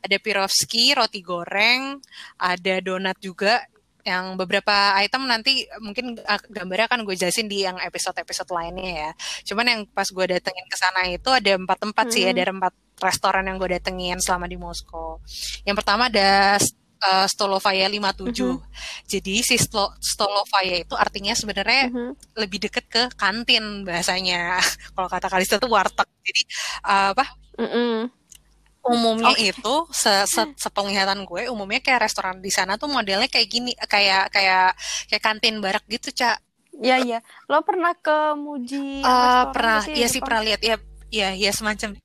[0.00, 2.00] ada pirovski roti goreng
[2.40, 3.60] ada donat juga
[4.08, 9.10] yang beberapa item nanti mungkin uh, gambarnya akan gue jelasin di yang episode-episode lainnya ya
[9.44, 12.32] cuman yang pas gue datengin ke sana itu ada empat tempat sih Hmm.
[12.32, 15.20] ada empat restoran yang gue datengin selama di Moskow
[15.62, 16.56] yang pertama ada
[17.04, 18.34] uh, Stolovaya 57
[19.06, 22.10] jadi si Sto- Stolovaya itu artinya sebenarnya Mhm.
[22.40, 24.58] lebih deket ke kantin bahasanya.
[24.94, 26.08] Kalau kata Kalista tuh warteg.
[26.26, 26.42] Jadi
[26.84, 27.24] uh, apa
[27.58, 28.10] Mm-mm.
[28.88, 29.52] Umumnya Oke.
[29.52, 34.32] itu se, se- sepenglihatan gue umumnya kayak restoran di sana tuh modelnya kayak gini kayak
[34.32, 34.72] kayak
[35.08, 36.40] kayak kantin barak gitu, Cak.
[36.78, 37.18] Iya, iya.
[37.50, 40.76] Lo pernah ke Muji restoran pernah iya sih pernah lihat ya
[41.10, 41.98] ya ya semacam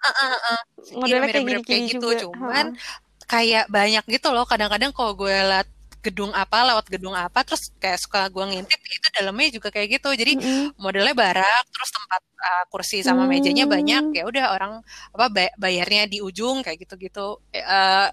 [0.00, 0.60] ah, ah.
[0.80, 2.20] Iya, Modelnya kayak mirip-mirip kayak gini-gini gitu, juga.
[2.24, 3.28] cuman Heeh.
[3.30, 5.68] kayak banyak gitu loh kadang-kadang kalau gue liat
[6.00, 10.08] gedung apa lewat gedung apa terus kayak suka gue ngintip itu dalamnya juga kayak gitu
[10.16, 10.80] jadi Mm-mm.
[10.80, 13.74] modelnya barak terus tempat uh, kursi sama mejanya Hmm.
[13.76, 14.72] banyak ya udah orang
[15.12, 18.08] apa bay- bayarnya di ujung kayak gitu-gitu Eh, uh,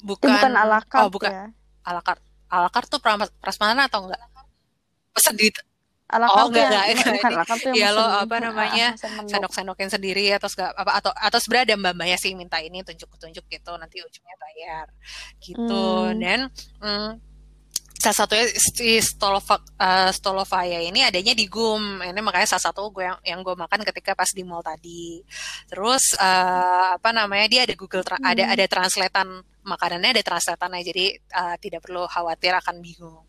[0.00, 1.46] bukan bukan ala oh bukan ya.
[1.84, 4.20] ala carte ala carte tuh pras- prasmanan atau enggak
[5.12, 5.48] pesen di
[6.06, 6.84] Ala oh enggak enggak,
[7.18, 7.46] enggak.
[7.50, 9.26] carte yang ya lo apa ah, namanya menu.
[9.26, 13.72] sendok-sendokin sendiri atau segala apa atau atau sebenarnya ada mbak-mbaknya sih minta ini tunjuk-tunjuk gitu
[13.74, 14.86] nanti ujungnya bayar
[15.42, 16.14] gitu Hmm.
[16.22, 16.40] dan
[16.78, 17.10] mm,
[17.96, 23.02] salah satunya si Stolova, eh, Stolovaya ini adanya di GUM ini makanya salah satu gue
[23.02, 25.18] yang yang gue makan ketika pas di mall tadi
[25.66, 28.54] terus eh, apa namanya dia ada Google Tra- ada Hmm.
[28.54, 29.28] ada translatean
[29.66, 33.26] makanannya ada translateannya jadi eh, tidak perlu khawatir akan bingung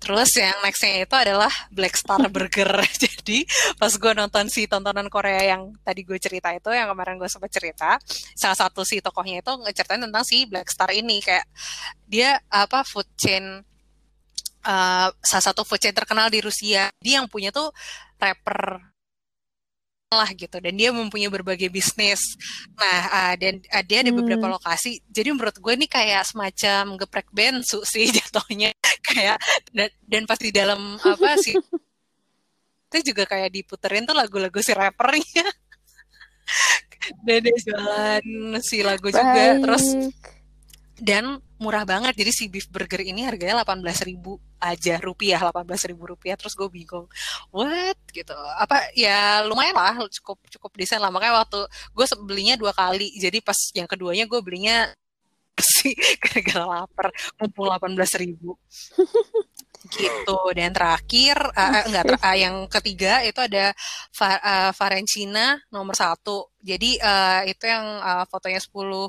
[0.00, 2.72] Terus yang nextnya itu adalah Black Star Burger.
[3.04, 3.44] Jadi
[3.76, 7.52] pas gue nonton si tontonan Korea yang tadi gue cerita itu, yang kemarin gue sempat
[7.52, 8.00] cerita,
[8.32, 11.44] salah satu si tokohnya itu ngeceritain tentang si Black Star ini kayak
[12.08, 13.60] dia apa food chain
[14.64, 16.88] uh, salah satu food chain terkenal di Rusia.
[17.04, 17.68] Dia yang punya tuh
[18.16, 18.80] rapper
[20.10, 22.18] lah gitu dan dia mempunyai berbagai bisnis.
[22.74, 24.58] Nah, uh, dan uh, dia ada beberapa Hmm.
[24.58, 24.98] lokasi.
[25.06, 28.74] Jadi menurut gue ini kayak semacam geprek bensu sih jatuhnya
[29.08, 29.36] kayak
[29.72, 31.56] dan, dan pas di dalam apa sih
[32.90, 35.46] itu juga kayak diputerin tuh lagu-lagu si rappernya.
[37.22, 38.24] Dia jualan
[38.60, 40.26] si lagu juga terus Baik.
[40.98, 41.24] dan
[41.62, 42.18] murah banget.
[42.18, 44.18] Jadi si beef burger ini harganya 18.000
[44.58, 46.34] aja rupiah 18.000 rupiah.
[46.34, 47.06] Terus gue bingung
[47.54, 47.98] what?
[48.10, 48.34] Gitu.
[48.58, 51.14] Apa ya lumayan lah cukup cukup desain lah.
[51.14, 51.62] Makanya waktu
[51.94, 53.14] gue belinya dua kali.
[53.16, 54.90] Jadi pas yang keduanya gue belinya
[55.80, 57.08] sih gara-gara lapar
[57.38, 58.56] ngumpul 18.000
[59.90, 63.72] gitu dan terakhir eh, enggak ter- eh, yang ketiga itu ada
[64.12, 66.52] Va- eh, Varencina nomor satu.
[66.60, 69.08] Jadi eh, itu yang eh, fotonya 10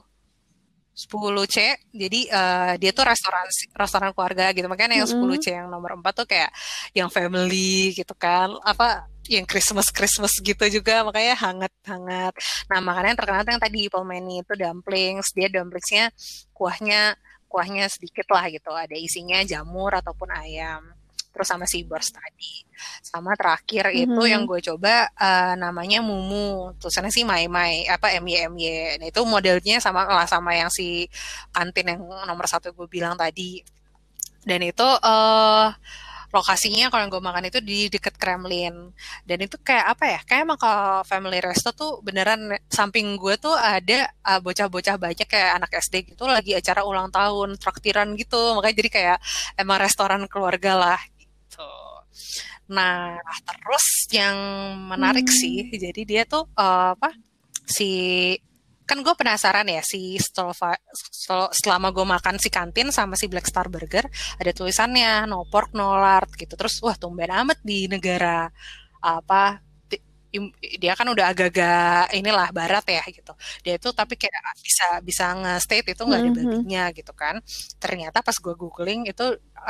[0.91, 1.57] 10C
[1.95, 4.67] jadi uh, dia tuh restoran restoran keluarga gitu.
[4.67, 5.35] Makanya yang mm -hmm.
[5.39, 6.51] 10C yang nomor 4 tuh kayak
[6.91, 8.51] yang family gitu kan.
[8.61, 12.33] Apa yang Christmas Christmas gitu juga makanya hangat hangat.
[12.67, 15.31] Nah makanya yang terkenal yang tadi pelmeni itu dumplings.
[15.31, 16.11] Dia dumplingsnya
[16.51, 17.15] kuahnya
[17.47, 18.71] kuahnya sedikit lah gitu.
[18.71, 21.00] Ada isinya jamur ataupun ayam
[21.31, 22.67] terus sama si bors tadi.
[23.01, 24.03] Sama terakhir mm -hmm.
[24.03, 26.75] itu yang gue coba uh, namanya mumu.
[26.77, 31.07] Tulisannya sih mai mai apa my my nah itu modelnya sama lah sama yang si
[31.55, 33.63] kantin yang nomor satu gue bilang tadi.
[34.43, 35.67] Dan itu uh,
[36.31, 38.91] lokasinya kalau yang gue makan itu di deket Kremlin.
[39.27, 43.53] Dan itu kayak apa ya kayak emang kalau family resto tuh beneran samping gue tuh
[43.55, 48.55] ada uh, bocah-bocah banyak kayak anak SD gitu lagi acara ulang tahun traktiran gitu.
[48.57, 49.17] Makanya jadi kayak
[49.59, 50.99] emang restoran keluarga lah
[52.71, 54.37] Nah, terus yang
[54.87, 55.37] menarik hmm.
[55.37, 57.11] sih, jadi dia tuh uh, apa?
[57.67, 57.91] Si
[58.91, 60.75] kan gue penasaran ya si Stolva,
[61.55, 64.03] selama gue makan si kantin sama si Black Star Burger
[64.35, 68.51] ada tulisannya no pork no lard gitu terus wah tumben amat di negara
[68.99, 69.63] apa
[70.79, 73.33] dia kan udah agak-agak inilah barat ya gitu.
[73.63, 76.47] Dia itu tapi kayak bisa bisa nge-state itu nggak ada mm-hmm.
[76.47, 77.35] babinya gitu kan.
[77.77, 79.25] Ternyata pas gue googling itu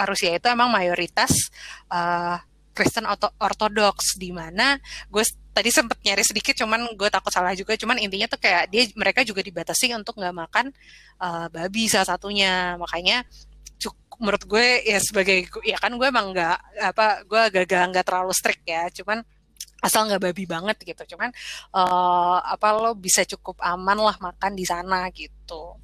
[0.05, 1.49] Rusia itu emang mayoritas
[1.89, 2.37] uh,
[2.71, 3.03] Kristen
[3.41, 4.79] Ortodoks di mana
[5.11, 7.73] gue tadi sempet nyari sedikit cuman gue takut salah juga.
[7.75, 10.65] Cuman intinya tuh kayak dia mereka juga dibatasi untuk nggak makan
[11.19, 12.77] uh, babi salah satunya.
[12.77, 13.25] Makanya
[14.21, 16.57] menurut gue ya sebagai ya kan gue emang nggak
[16.93, 18.85] apa gue agak-agak nggak terlalu strict ya.
[18.93, 19.25] Cuman
[19.81, 21.33] asal nggak babi banget gitu cuman
[21.73, 25.75] uh, apa lo bisa cukup aman lah makan di sana gitu.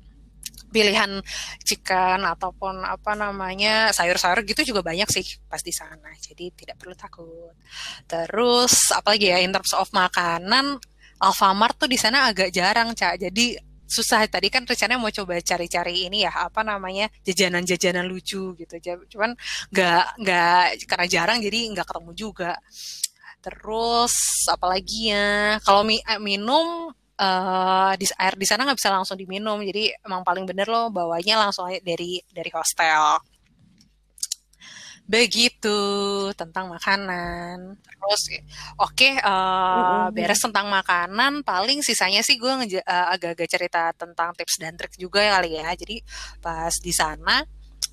[0.67, 1.23] Pilihan
[1.63, 6.93] chicken ataupun apa namanya sayur-sayur gitu juga banyak sih pas di sana jadi tidak perlu
[6.93, 7.55] takut.
[8.05, 10.77] Terus apalagi ya in terms of makanan
[11.17, 13.57] Alfamart tuh di sana agak jarang cak jadi
[13.87, 14.27] susah.
[14.27, 18.75] Tadi kan rencananya mau coba cari-cari ini ya apa namanya jajanan-jajanan lucu gitu.
[19.17, 19.33] Cuman
[19.71, 22.51] nggak nggak karena jarang jadi nggak ketemu juga
[23.41, 24.13] terus
[24.49, 29.59] apalagi ya kalau mi eh, minum uh, di air di sana nggak bisa langsung diminum.
[29.61, 33.21] Jadi emang paling bener loh bawanya langsung dari dari hostel.
[35.07, 35.79] Begitu
[36.35, 37.79] tentang makanan.
[37.79, 38.21] Terus
[38.75, 40.15] oke okay, uh, mm-hmm.
[40.15, 45.39] beres tentang makanan paling sisanya sih gue uh, agak-agak cerita tentang tips dan trik juga
[45.39, 45.71] kali ya.
[45.73, 46.03] Jadi
[46.43, 47.41] pas di sana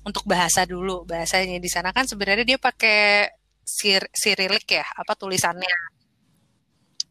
[0.05, 3.31] untuk bahasa dulu bahasanya di sana kan sebenarnya dia pakai
[3.65, 5.95] sir sirilik ya apa tulisannya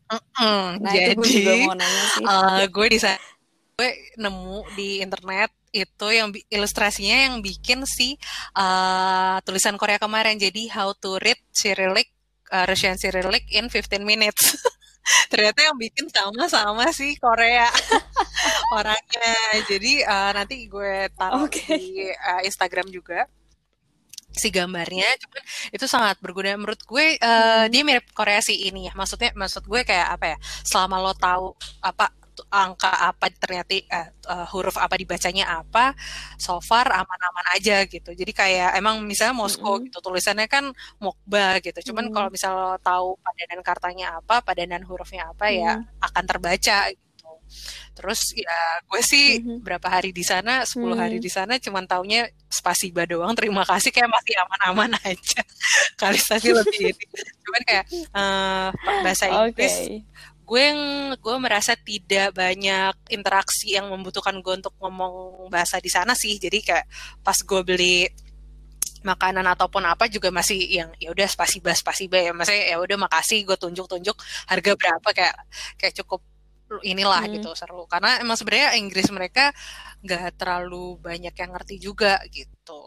[0.04, 0.84] Mm-mm.
[0.84, 2.24] Nah, Jadi, gue juga mau nanya sih.
[2.24, 2.98] Uh, gue di
[3.74, 3.90] gue
[4.20, 8.14] nemu di internet itu yang ilustrasinya yang bikin si
[8.54, 10.38] uh, tulisan Korea kemarin.
[10.38, 12.14] Jadi how to read Cyrillic
[12.54, 14.54] uh, Russian Cyrillic in 15 minutes.
[15.32, 17.66] Ternyata yang bikin sama-sama sih Korea
[18.78, 19.34] orangnya.
[19.66, 21.76] Jadi uh, nanti gue taruh okay.
[21.76, 23.26] di uh, Instagram juga
[24.34, 28.92] si gambarnya cuman itu sangat berguna menurut gue uh, dia mirip Korea sih ini ya
[28.98, 32.10] maksudnya maksud gue kayak apa ya selama lo tahu apa
[32.50, 35.94] angka apa ternyata uh, uh, huruf apa dibacanya apa
[36.34, 39.86] so far aman-aman aja gitu jadi kayak emang misalnya Moskow mm -hmm.
[39.90, 42.14] gitu tulisannya kan Mokba gitu cuman mm -hmm.
[42.18, 45.62] kalau misalnya lo tahu padanan kartanya apa padanan hurufnya apa mm -hmm.
[45.62, 45.72] ya
[46.10, 46.78] akan terbaca
[47.94, 49.58] Terus ya gue sih mm-hmm.
[49.62, 50.94] berapa hari di sana, 10 mm-hmm.
[50.98, 53.32] hari di sana cuman taunya spasiba doang.
[53.38, 55.42] Terima kasih kayak masih aman-aman aja.
[55.94, 57.04] Kali tadi lebih ini.
[57.46, 58.68] Cuman kayak uh,
[59.02, 60.00] bahasa Inggris okay.
[60.44, 60.66] gue
[61.16, 66.36] gue merasa tidak banyak interaksi yang membutuhkan gue untuk ngomong bahasa di sana sih.
[66.36, 66.86] Jadi kayak
[67.22, 68.10] pas gue beli
[69.04, 73.44] makanan ataupun apa juga masih yang ya udah spasiba spasiba ya maksudnya ya udah makasih
[73.44, 74.16] gue tunjuk tunjuk
[74.48, 75.36] harga berapa kayak
[75.76, 76.24] kayak cukup
[76.82, 77.32] inilah hmm.
[77.38, 79.52] gitu seru karena emang sebenarnya Inggris mereka
[80.00, 82.80] nggak terlalu banyak yang ngerti juga gitu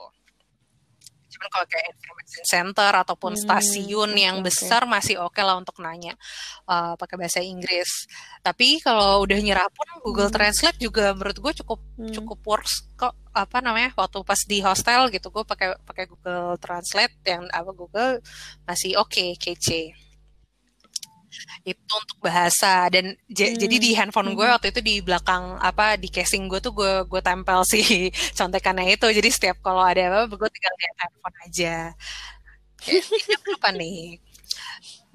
[1.38, 5.60] cuman kalau kayak information center ataupun hmm, stasiun okay, yang besar masih oke okay lah
[5.60, 6.18] untuk nanya
[6.66, 8.10] uh, pakai bahasa Inggris
[8.42, 10.36] tapi kalau udah nyerah pun Google hmm.
[10.36, 12.14] Translate juga menurut gue cukup hmm.
[12.18, 17.16] cukup works kok apa namanya waktu pas di hostel gitu gue pakai pakai Google Translate
[17.30, 18.18] yang apa Google
[18.66, 20.07] masih oke okay, kece
[21.64, 23.58] itu untuk bahasa dan hmm.
[23.58, 24.56] jadi di handphone gue hmm.
[24.58, 29.08] waktu itu di belakang apa di casing gue tuh gue gue tempel si contekannya itu
[29.10, 31.76] jadi setiap kalau ada apa gue tinggal lihat handphone aja
[33.58, 34.22] apa nih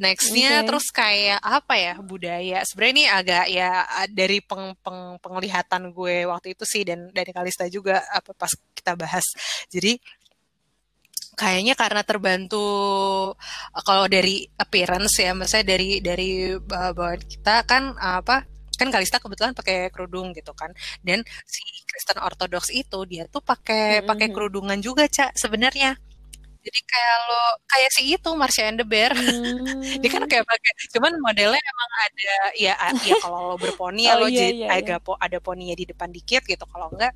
[0.02, 0.66] Nextnya okay.
[0.66, 3.70] terus kayak apa ya budaya sebenarnya ini agak ya
[4.10, 8.98] dari peng, peng, penglihatan gue waktu itu sih dan dari Kalista juga apa pas kita
[8.98, 9.22] bahas
[9.70, 10.00] jadi
[11.40, 12.56] kayaknya karena terbantu
[13.86, 16.28] kalau dari appearance ya misalnya dari dari
[16.60, 18.44] bawaan kita kan apa
[18.78, 20.72] kan Kalista kebetulan pakai kerudung gitu kan
[21.06, 24.08] dan si Kristen Ortodoks itu dia tuh pakai Mm-mm.
[24.10, 25.94] pakai kerudungan juga cak sebenarnya
[26.62, 29.82] jadi kayak lo kayak si itu Marsha and the Bear Hmm.
[30.02, 34.14] dia kan kayak pakai cuman modelnya emang ada ya a- ya kalau lo berponi ya
[34.14, 37.12] Oh, lo iya, jadi iya, agak po- ada poninya di depan dikit gitu kalau enggak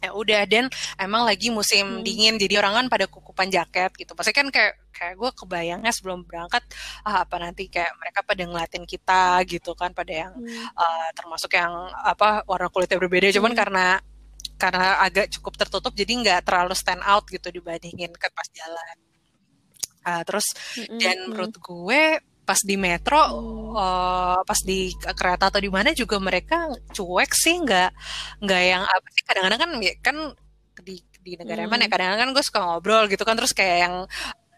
[0.00, 2.04] ya udah dan emang lagi musim Hmm.
[2.04, 6.24] dingin jadi orang kan pada kukupan jaket gitu pasti kan kayak kayak gue kebayangnya sebelum
[6.24, 6.64] berangkat
[7.04, 10.72] ah apa nanti kayak mereka pada ngeliatin kita gitu kan pada yang Hmm.
[10.72, 13.60] uh, termasuk yang apa warna kulitnya berbeda cuman Hmm.
[13.60, 13.86] karena
[14.56, 18.96] karena agak cukup tertutup jadi nggak terlalu stand out gitu dibandingin ke pas jalan
[20.00, 20.48] Ah, terus
[20.80, 20.96] Mm-mm.
[20.96, 21.24] dan Mm.
[21.28, 22.02] menurut gue
[22.50, 23.22] pas di metro
[23.78, 24.78] eh, pas di
[25.14, 26.56] kereta atau di mana juga mereka
[26.90, 27.90] cuek sih nggak
[28.42, 30.16] nggak yang apa sih kadang-kadang kan ya kan
[30.82, 31.70] di di negara Hmm.
[31.70, 33.94] mana ya kadang-kadang kan gue suka ngobrol gitu kan terus kayak yang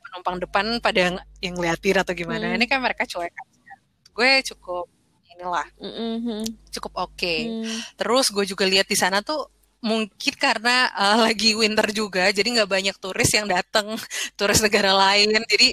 [0.09, 2.57] penumpang depan pada yang, yang ngeliatin atau gimana Hmm.
[2.57, 3.73] ini kan mereka cuek aja
[4.17, 4.87] gue cukup
[5.33, 6.45] inilah Mm-mm.
[6.71, 7.77] cukup oke Hmm.
[7.99, 9.49] terus gue juga lihat di sana tuh
[9.83, 13.99] mungkin karena eh, lagi winter juga jadi nggak banyak turis yang datang
[14.39, 15.69] turis negara lain jadi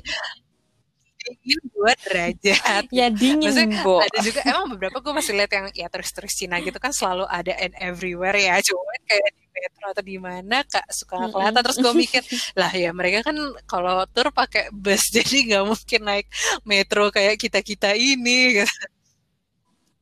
[1.29, 2.83] dingin dua derajat.
[2.89, 4.01] Ya dingin, Maksudnya Bo.
[4.01, 7.53] ada juga emang beberapa gue masih lihat yang ya turis-turis Cina gitu kan selalu ada
[7.61, 8.57] and everywhere ya.
[8.65, 11.61] Cuman kayak di metro atau di mana kak suka kelihatan.
[11.61, 12.21] Terus gue mikir
[12.57, 13.37] lah ya mereka kan
[13.69, 16.27] kalau tur pakai bus jadi nggak mungkin naik
[16.65, 18.75] metro kayak kita kita ini gitu.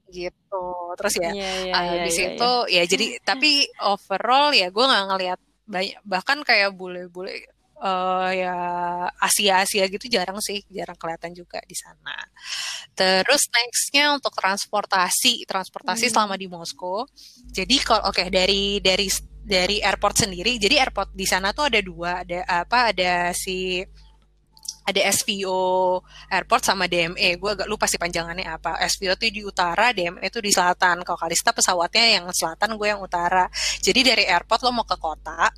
[0.07, 0.65] Gitu.
[0.97, 3.51] Terus ya Iya, iya, uh, iya, habis iya, itu ya jadi tapi
[3.83, 7.43] overall ya gue nggak ngelihat banyak bahkan kayak bule-bule
[7.77, 8.57] eh ya
[9.21, 12.17] Asia-Asia gitu jarang sih jarang kelihatan juga di sana
[12.97, 16.13] terus nextnya untuk transportasi transportasi Hmm.
[16.13, 17.05] selama di Moskow
[17.53, 19.05] jadi kalau oke dari dari
[19.45, 23.85] dari airport sendiri jadi airport di sana tuh ada dua ada apa ada si
[24.87, 25.99] ada SVO
[26.31, 27.35] airport sama DME.
[27.35, 28.79] Gue agak lupa sih panjangannya apa.
[28.87, 31.03] SVO tuh di utara, DME itu di selatan.
[31.03, 33.51] Kalau Kalista pesawatnya yang selatan, gue yang utara.
[33.83, 35.51] Jadi dari airport lo mau ke kota,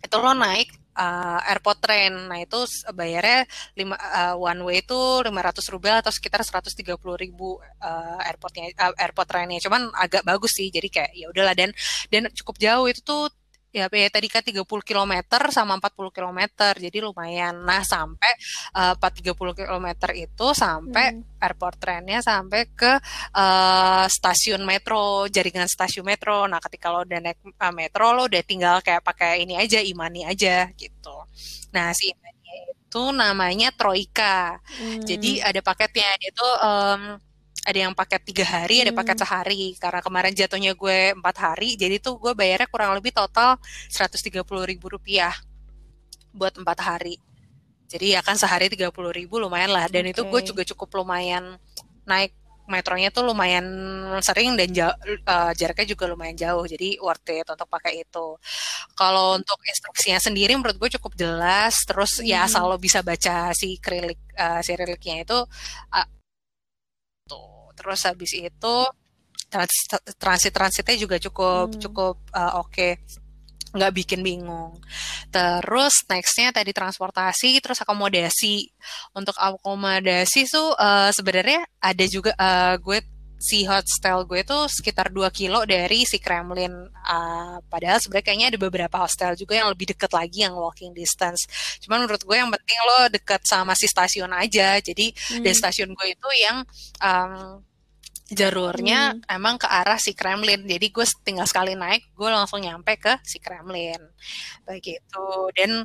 [0.00, 2.12] itu lo naik uh, airport train.
[2.28, 8.18] Nah itu bayarnya lima, uh, one way itu 500 rubel atau sekitar 130 ribu uh,
[8.24, 9.60] airportnya uh, airport trainnya.
[9.60, 10.68] Cuman agak bagus sih.
[10.68, 11.70] Jadi kayak ya udahlah dan
[12.12, 13.28] dan cukup jauh itu tuh
[13.72, 15.12] ya ya tadi kan 30 km
[15.48, 16.40] sama 40 km
[16.76, 18.32] jadi lumayan nah sampai
[18.76, 21.24] uh, 30 km itu sampai Hmm.
[21.40, 22.92] airport trainnya sampai ke
[23.34, 28.42] uh, stasiun metro jaringan stasiun metro nah ketika lo udah naik uh, metro lo udah
[28.44, 31.16] tinggal kayak pakai ini aja imani aja gitu
[31.72, 32.38] nah si imani
[32.92, 35.00] itu namanya Troika Hmm.
[35.00, 37.02] jadi ada paketnya dia tuh em,
[37.62, 39.00] ada yang paket tiga hari, ada Hmm.
[39.00, 39.62] paket sehari.
[39.78, 43.58] Karena kemarin jatuhnya gue empat hari, jadi tuh gue bayarnya kurang lebih total
[43.90, 45.34] 130 ribu rupiah
[46.34, 47.16] buat empat hari.
[47.92, 49.86] Jadi ya kan sehari 30 ribu lumayan lah.
[49.86, 51.60] Dan itu gue juga cukup lumayan
[52.08, 53.66] naik metronya tuh lumayan
[54.22, 56.64] sering dan jauh, eh, jaraknya juga lumayan jauh.
[56.64, 58.26] Jadi worth it untuk pakai itu.
[58.96, 61.84] Kalau untuk instruksinya sendiri menurut gue cukup jelas.
[61.84, 62.48] Terus ya Hmm.
[62.48, 65.44] asal lo bisa baca si krilik eh, si itu tuh.
[67.82, 68.76] Terus habis itu
[69.50, 71.80] transit transit transitnya juga cukup Hmm.
[71.82, 72.88] cukup eh, oke
[73.72, 74.76] nggak bikin bingung.
[75.32, 78.68] Terus nextnya tadi transportasi, terus akomodasi.
[79.16, 83.00] Untuk akomodasi tuh eh, sebenarnya ada juga eh, gue
[83.42, 86.72] si hostel gue tuh sekitar 2 kilo dari si Kremlin.
[86.92, 91.48] Eh, padahal sebenarnya kayaknya ada beberapa hostel juga yang lebih deket lagi yang walking distance.
[91.80, 94.76] Cuman menurut gue yang penting lo deket sama si stasiun aja.
[94.84, 95.44] Jadi Hmm.
[95.48, 96.60] dan stasiun gue itu yang
[97.00, 97.64] em,
[98.30, 99.22] jalurnya Hmm.
[99.28, 100.62] emang ke arah si Kremlin.
[100.64, 103.98] Jadi gue tinggal sekali naik, gue langsung nyampe ke si Kremlin.
[104.64, 105.26] Begitu.
[105.52, 105.84] Dan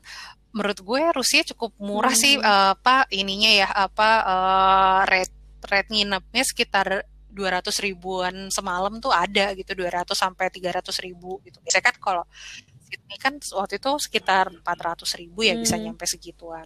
[0.54, 2.21] menurut gue Rusia cukup murah Hmm.
[2.21, 5.36] sih eh, apa ininya ya apa eh, rate
[5.67, 6.88] rate nginepnya sekitar
[7.28, 11.62] 200 ribuan semalam tuh ada gitu 200 sampai 300 ribu gitu.
[11.62, 12.23] Biasanya kan kalau
[12.88, 15.91] Sydney kan waktu itu sekitar 400 ribu ya bisa Hmm.
[15.91, 16.65] nyampe segituan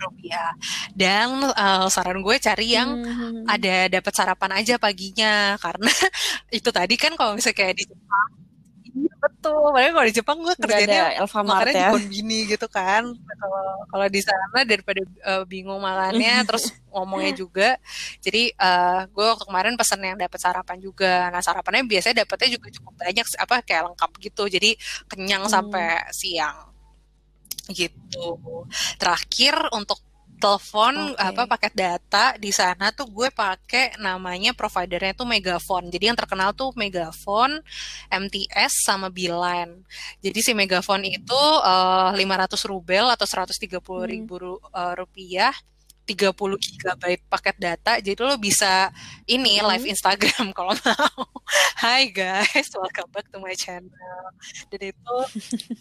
[0.00, 0.52] rupiah.
[0.92, 3.44] Dan eh, saran gue cari yang Hmm.
[3.46, 5.90] ada dapat sarapan aja paginya karena
[6.58, 8.30] itu tadi kan kalau misalnya kayak di Jepang
[8.90, 11.90] iya betul makanya kalau di Jepang gue kerjanya Alfamart makannya di ya.
[11.92, 13.04] konbini gitu kan
[13.38, 17.68] kalau kalau di sana daripada eh, bingung makannya terus ngomongnya juga
[18.18, 22.68] jadi eh, gue waktu kemarin pesen yang dapat sarapan juga nah sarapannya biasanya dapatnya juga
[22.74, 24.70] cukup banyak apa kayak lengkap gitu jadi
[25.06, 25.52] kenyang Hmm.
[25.54, 26.69] sampai siang
[27.72, 28.38] gitu
[29.00, 29.98] terakhir untuk
[30.40, 31.20] telepon Oke.
[31.20, 35.92] apa paket data di sana tuh gue pakai namanya providernya tuh Megaphone.
[35.92, 37.60] Jadi yang terkenal tuh Megaphone,
[38.08, 39.84] MTS sama Beeline.
[40.24, 43.68] Jadi si Megaphone itu eh, 500 rubel atau 130
[44.08, 45.52] ribu ru- eh, rupiah
[46.10, 48.90] 30 GB paket data jadi lo bisa
[49.24, 49.70] ini Hmm.
[49.70, 51.22] live Instagram kalau mau.
[51.78, 53.90] Hai guys, welcome back to my channel.
[54.68, 55.16] Dan itu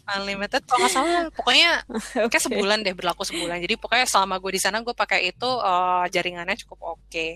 [0.08, 1.72] unlimited kalau nggak salah pokoknya
[2.14, 2.38] kayak Oke.
[2.40, 3.58] sebulan deh berlaku sebulan.
[3.60, 7.28] Jadi pokoknya selama gue di sana gue pakai itu eh, jaringannya cukup oke.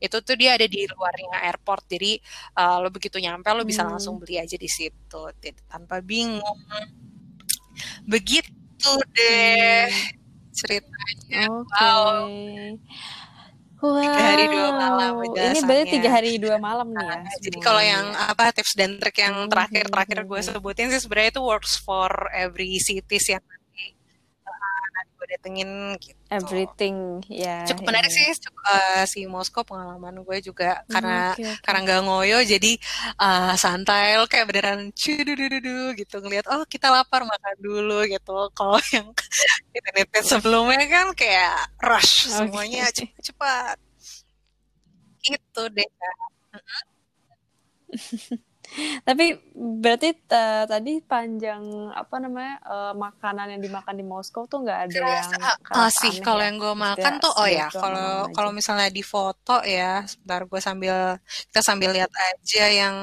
[0.00, 1.84] Itu tuh dia ada di luarnya airport.
[1.86, 2.16] Jadi
[2.54, 3.92] eh, lo begitu nyampe lo bisa Hmm.
[3.96, 5.20] langsung beli aja di situ
[5.68, 6.42] tanpa bingung.
[8.04, 10.17] Begitu deh Hmm.
[10.58, 11.42] Ceritanya.
[11.50, 11.70] Oke.
[11.78, 12.26] Wow.
[13.78, 14.02] Wow.
[14.02, 17.18] Tiga hari dua malam Ini berarti tiga hari dua malam nih ya.
[17.22, 20.48] Nah, jadi kalau yang apa tips dan trik yang Hmm, terakhir-terakhir hmm, gue hmm.
[20.50, 23.94] sebutin sih sebenarnya itu works for every cities yang nanti
[24.42, 25.70] uh, nanti gue datengin
[26.00, 26.16] gitu.
[26.32, 27.68] Everything ya.
[27.68, 28.16] Cukup ya, menarik ya.
[28.16, 31.62] sih cukup, uh, si Moskow pengalaman gue juga Hmm, karena oke, oke.
[31.64, 32.72] karena nggak ngoyo jadi
[33.20, 38.48] uh, santai lo kayak beneran cududududu gitu ngelihat oh kita lapar makan dulu gitu.
[38.56, 39.08] Kalau yang
[39.76, 41.54] internet sebelumnya kan kayak
[41.84, 42.34] rush Oke.
[42.48, 43.76] semuanya cepat-cepat
[45.22, 45.88] gitu deh.
[49.02, 49.24] Tapi
[49.56, 55.00] berarti eh, tadi panjang apa namanya eh, makanan yang dimakan di Moskow tuh nggak ada
[55.00, 55.30] yang
[55.88, 56.46] sih aneh kalau ya?
[56.48, 60.96] yang gue makan tuh oh ya kalau kalau misalnya di foto ya sebentar gue sambil
[61.48, 62.96] kita sambil lihat aja yang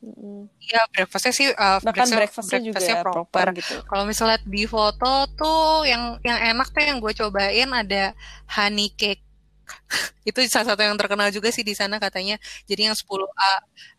[0.00, 0.48] Mm-mm.
[0.64, 3.74] ya breakfastnya sih uh, Bahkan breakfast- breakfastnya juga breakfastnya proper gitu.
[3.84, 8.16] kalau misalnya di foto tuh yang yang enak tuh yang gue cobain ada
[8.48, 9.20] honey cake
[10.28, 12.36] itu salah satu yang terkenal juga sih di sana katanya.
[12.68, 13.52] Jadi yang 10A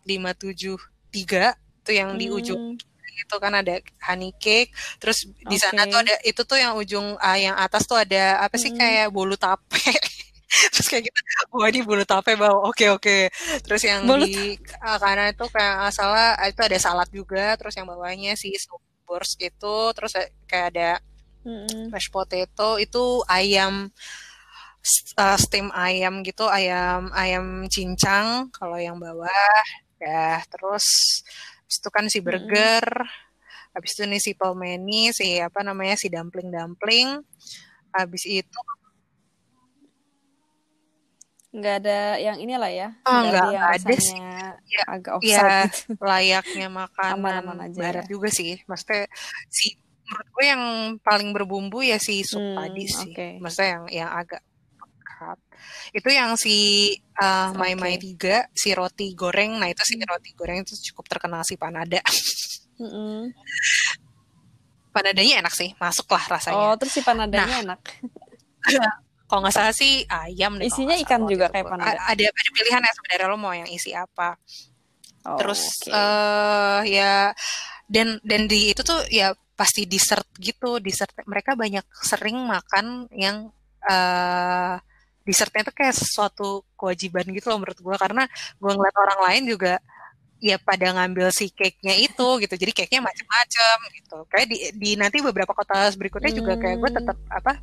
[0.05, 2.78] 573 itu yang di ujung Hmm,
[3.22, 3.74] itu kan ada
[4.07, 4.72] honey cake.
[5.01, 8.55] Terus di sana tuh ada itu tuh yang ujung ah, yang atas tuh ada apa
[8.57, 8.78] sih Mm.
[8.80, 9.61] kayak bolu tape.
[10.74, 11.19] Terus kayak gitu.
[11.55, 12.67] Wah ini bolu tape bau.
[12.67, 13.32] Oke oke.
[13.63, 17.55] Terus yang Bolu di ah, kanan itu kayak salah ah, itu ada salad juga.
[17.59, 18.51] Terus yang bawahnya si
[19.07, 20.89] burst itu terus eh, kayak ada
[21.47, 21.91] mm-mm.
[21.91, 22.80] mashed potato.
[22.80, 23.91] Itu ayam
[25.18, 29.62] uh, steam ayam gitu ayam ayam cincang kalau yang bawah
[30.02, 30.86] ya terus
[31.62, 32.86] habis itu kan si burger
[33.72, 37.22] habis itu nih si pelmeni si apa namanya si dumpling dumpling
[37.94, 38.62] habis itu
[41.52, 44.16] nggak ada yang inilah ya oh, nggak ada yang ada sih.
[44.16, 45.92] Rasanya ya agak ya offside gitu.
[46.00, 48.56] layaknya makanan aman-aman aja barat ya juga sih.
[48.64, 49.12] Maksudnya
[49.52, 49.76] si
[50.08, 50.64] menurut gue yang
[51.04, 53.12] paling berbumbu ya si sup hmm tadi sih.
[53.12, 53.28] oke.
[53.44, 54.42] Maksudnya yang yang agak
[55.93, 56.57] itu yang si
[57.22, 59.57] uh, Mai Mai tiga si roti goreng.
[59.59, 60.07] Nah itu si Hmm.
[60.09, 62.01] roti goreng itu cukup terkenal si panada.
[62.82, 63.30] Mm-mm.
[64.91, 67.07] panadanya enak sih masuk lah oh rasanya terus si nah.
[67.07, 67.80] panadanya enak?
[69.30, 71.95] Kalau nggak salah sih ayam deh isinya ikan juga kayak panada?
[72.03, 74.36] ada ada pilihan ya sebenarnya lo mau yang isi apa.
[75.24, 75.93] Oh terus oke.
[75.95, 77.32] eh ya
[77.88, 81.16] dan dan di itu tuh ya pasti dessert gitu dessert.
[81.24, 83.47] Mereka banyak sering makan yang
[83.88, 84.76] eh
[85.28, 88.24] dessertnya tuh kayak sesuatu kewajiban gitu loh menurut gue karena
[88.57, 89.74] gue ngeliat orang lain juga
[90.41, 92.53] ya pada ngambil si cake-nya itu gitu.
[92.57, 94.17] Jadi cake-nya macam-macam gitu.
[94.26, 96.97] Kayak di, di nanti beberapa kota berikutnya juga kayak gue hmm.
[96.97, 97.53] tetap apa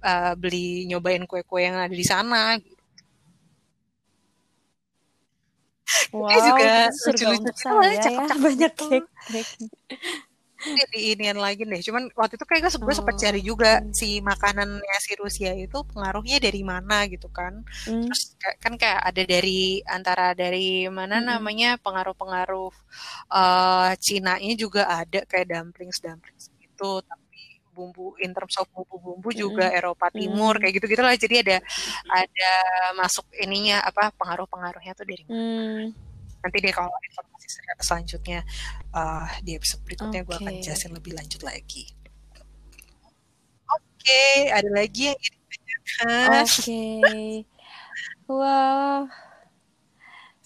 [0.00, 2.56] eh, beli nyobain kue-kue yang ada di sana
[5.86, 8.02] Cake wow juga itu lucu-lucu gitu ya.
[8.02, 8.86] cakep-cakep banyak gitu.
[8.90, 9.08] cake
[10.60, 11.80] cake Ini di inian lagi deh.
[11.86, 15.76] Cuman waktu itu kayak gue, gue sempat oh cari juga si makanannya si Rusia itu
[15.92, 17.54] pengaruhnya dari mana gitu kan.
[17.86, 18.20] hmm Terus
[18.64, 21.26] kan kayak ada dari antara dari mana Mm-mm.
[21.28, 22.72] namanya pengaruh-pengaruh
[23.36, 27.00] eh Cina-nya juga ada kayak dumplings dumplings gitu.
[27.10, 27.38] Tapi
[27.76, 29.64] bumbu in terms of bumbu-bumbu juga.
[29.78, 30.60] Eropa Timur Hmm.
[30.60, 31.14] kayak gitu-gitu lah.
[31.24, 31.56] Jadi ada
[32.20, 32.50] ada
[33.00, 35.28] masuk ininya apa pengaruh-pengaruhnya tuh dari mana.
[35.28, 35.92] Hmm.
[36.42, 38.40] Nanti deh kalau informasi sel- selanjutnya
[38.94, 41.94] eh, di episode berikutnya gue akan jelasin lebih lanjut lagi.
[43.66, 46.44] Oke, ada lagi yang ingin ditanyakan?
[46.46, 46.84] Oke.
[48.26, 49.10] Wow.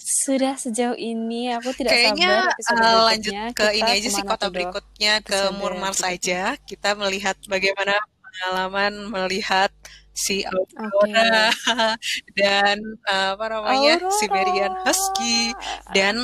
[0.01, 4.25] Sudah sejauh ini aku tidak Kayaknya sabar episode eh, lanjut berikutnya ke ini aja sih
[4.25, 6.57] kota berikutnya ke Episode Murmansk berikutnya.
[6.57, 6.65] aja.
[6.65, 7.95] Kita melihat bagaimana
[8.25, 9.73] pengalaman melihat
[10.17, 10.41] si.
[10.49, 11.53] Aurora
[12.41, 14.85] dan eh, apa namanya Siberian Aurora.
[14.89, 15.53] Husky
[15.93, 16.17] dan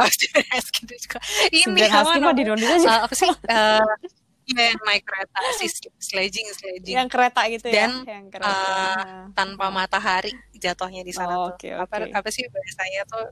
[0.00, 1.18] oh, Siberian Husky itu juga
[1.50, 2.44] ini apa namanya.
[2.88, 3.82] Eh, apa sih Eh,
[4.42, 5.70] Iya yang naik kereta sih
[6.02, 8.50] sledging sledging Yang kereta gitu ya, dan yang kereta.
[8.50, 9.24] Nah.
[9.38, 12.10] tanpa matahari jatuhnya di sana Oh, tuh oke apa oke.
[12.10, 13.22] apa sih bahasanya tuh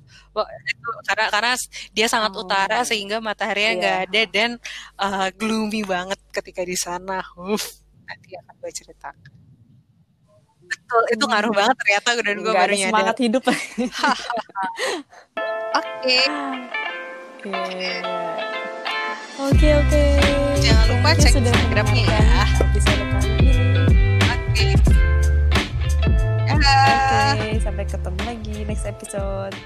[0.70, 1.52] itu karena karena
[1.90, 2.86] dia sangat utara Oh.
[2.86, 4.06] sehingga mataharinya nggak Iya.
[4.06, 4.50] ada dan
[5.02, 7.18] eh, gloomy banget ketika di sana.
[7.34, 9.30] Uff, nanti akan gue ceritakan.
[10.70, 11.32] Betul, itu hmm.
[11.34, 12.86] ngaruh banget ternyata dan gue baru nyadar.
[12.94, 13.42] semangat hidup.
[15.70, 16.20] Oke.
[17.40, 17.92] Oke.
[19.40, 20.04] Oke, oke.
[20.60, 22.44] Jangan lupa cek Instagramnya ya.
[22.76, 23.56] Bisa kali ini.
[24.28, 24.68] Oke.
[26.60, 29.56] Oke, sampai ketemu lagi next episode.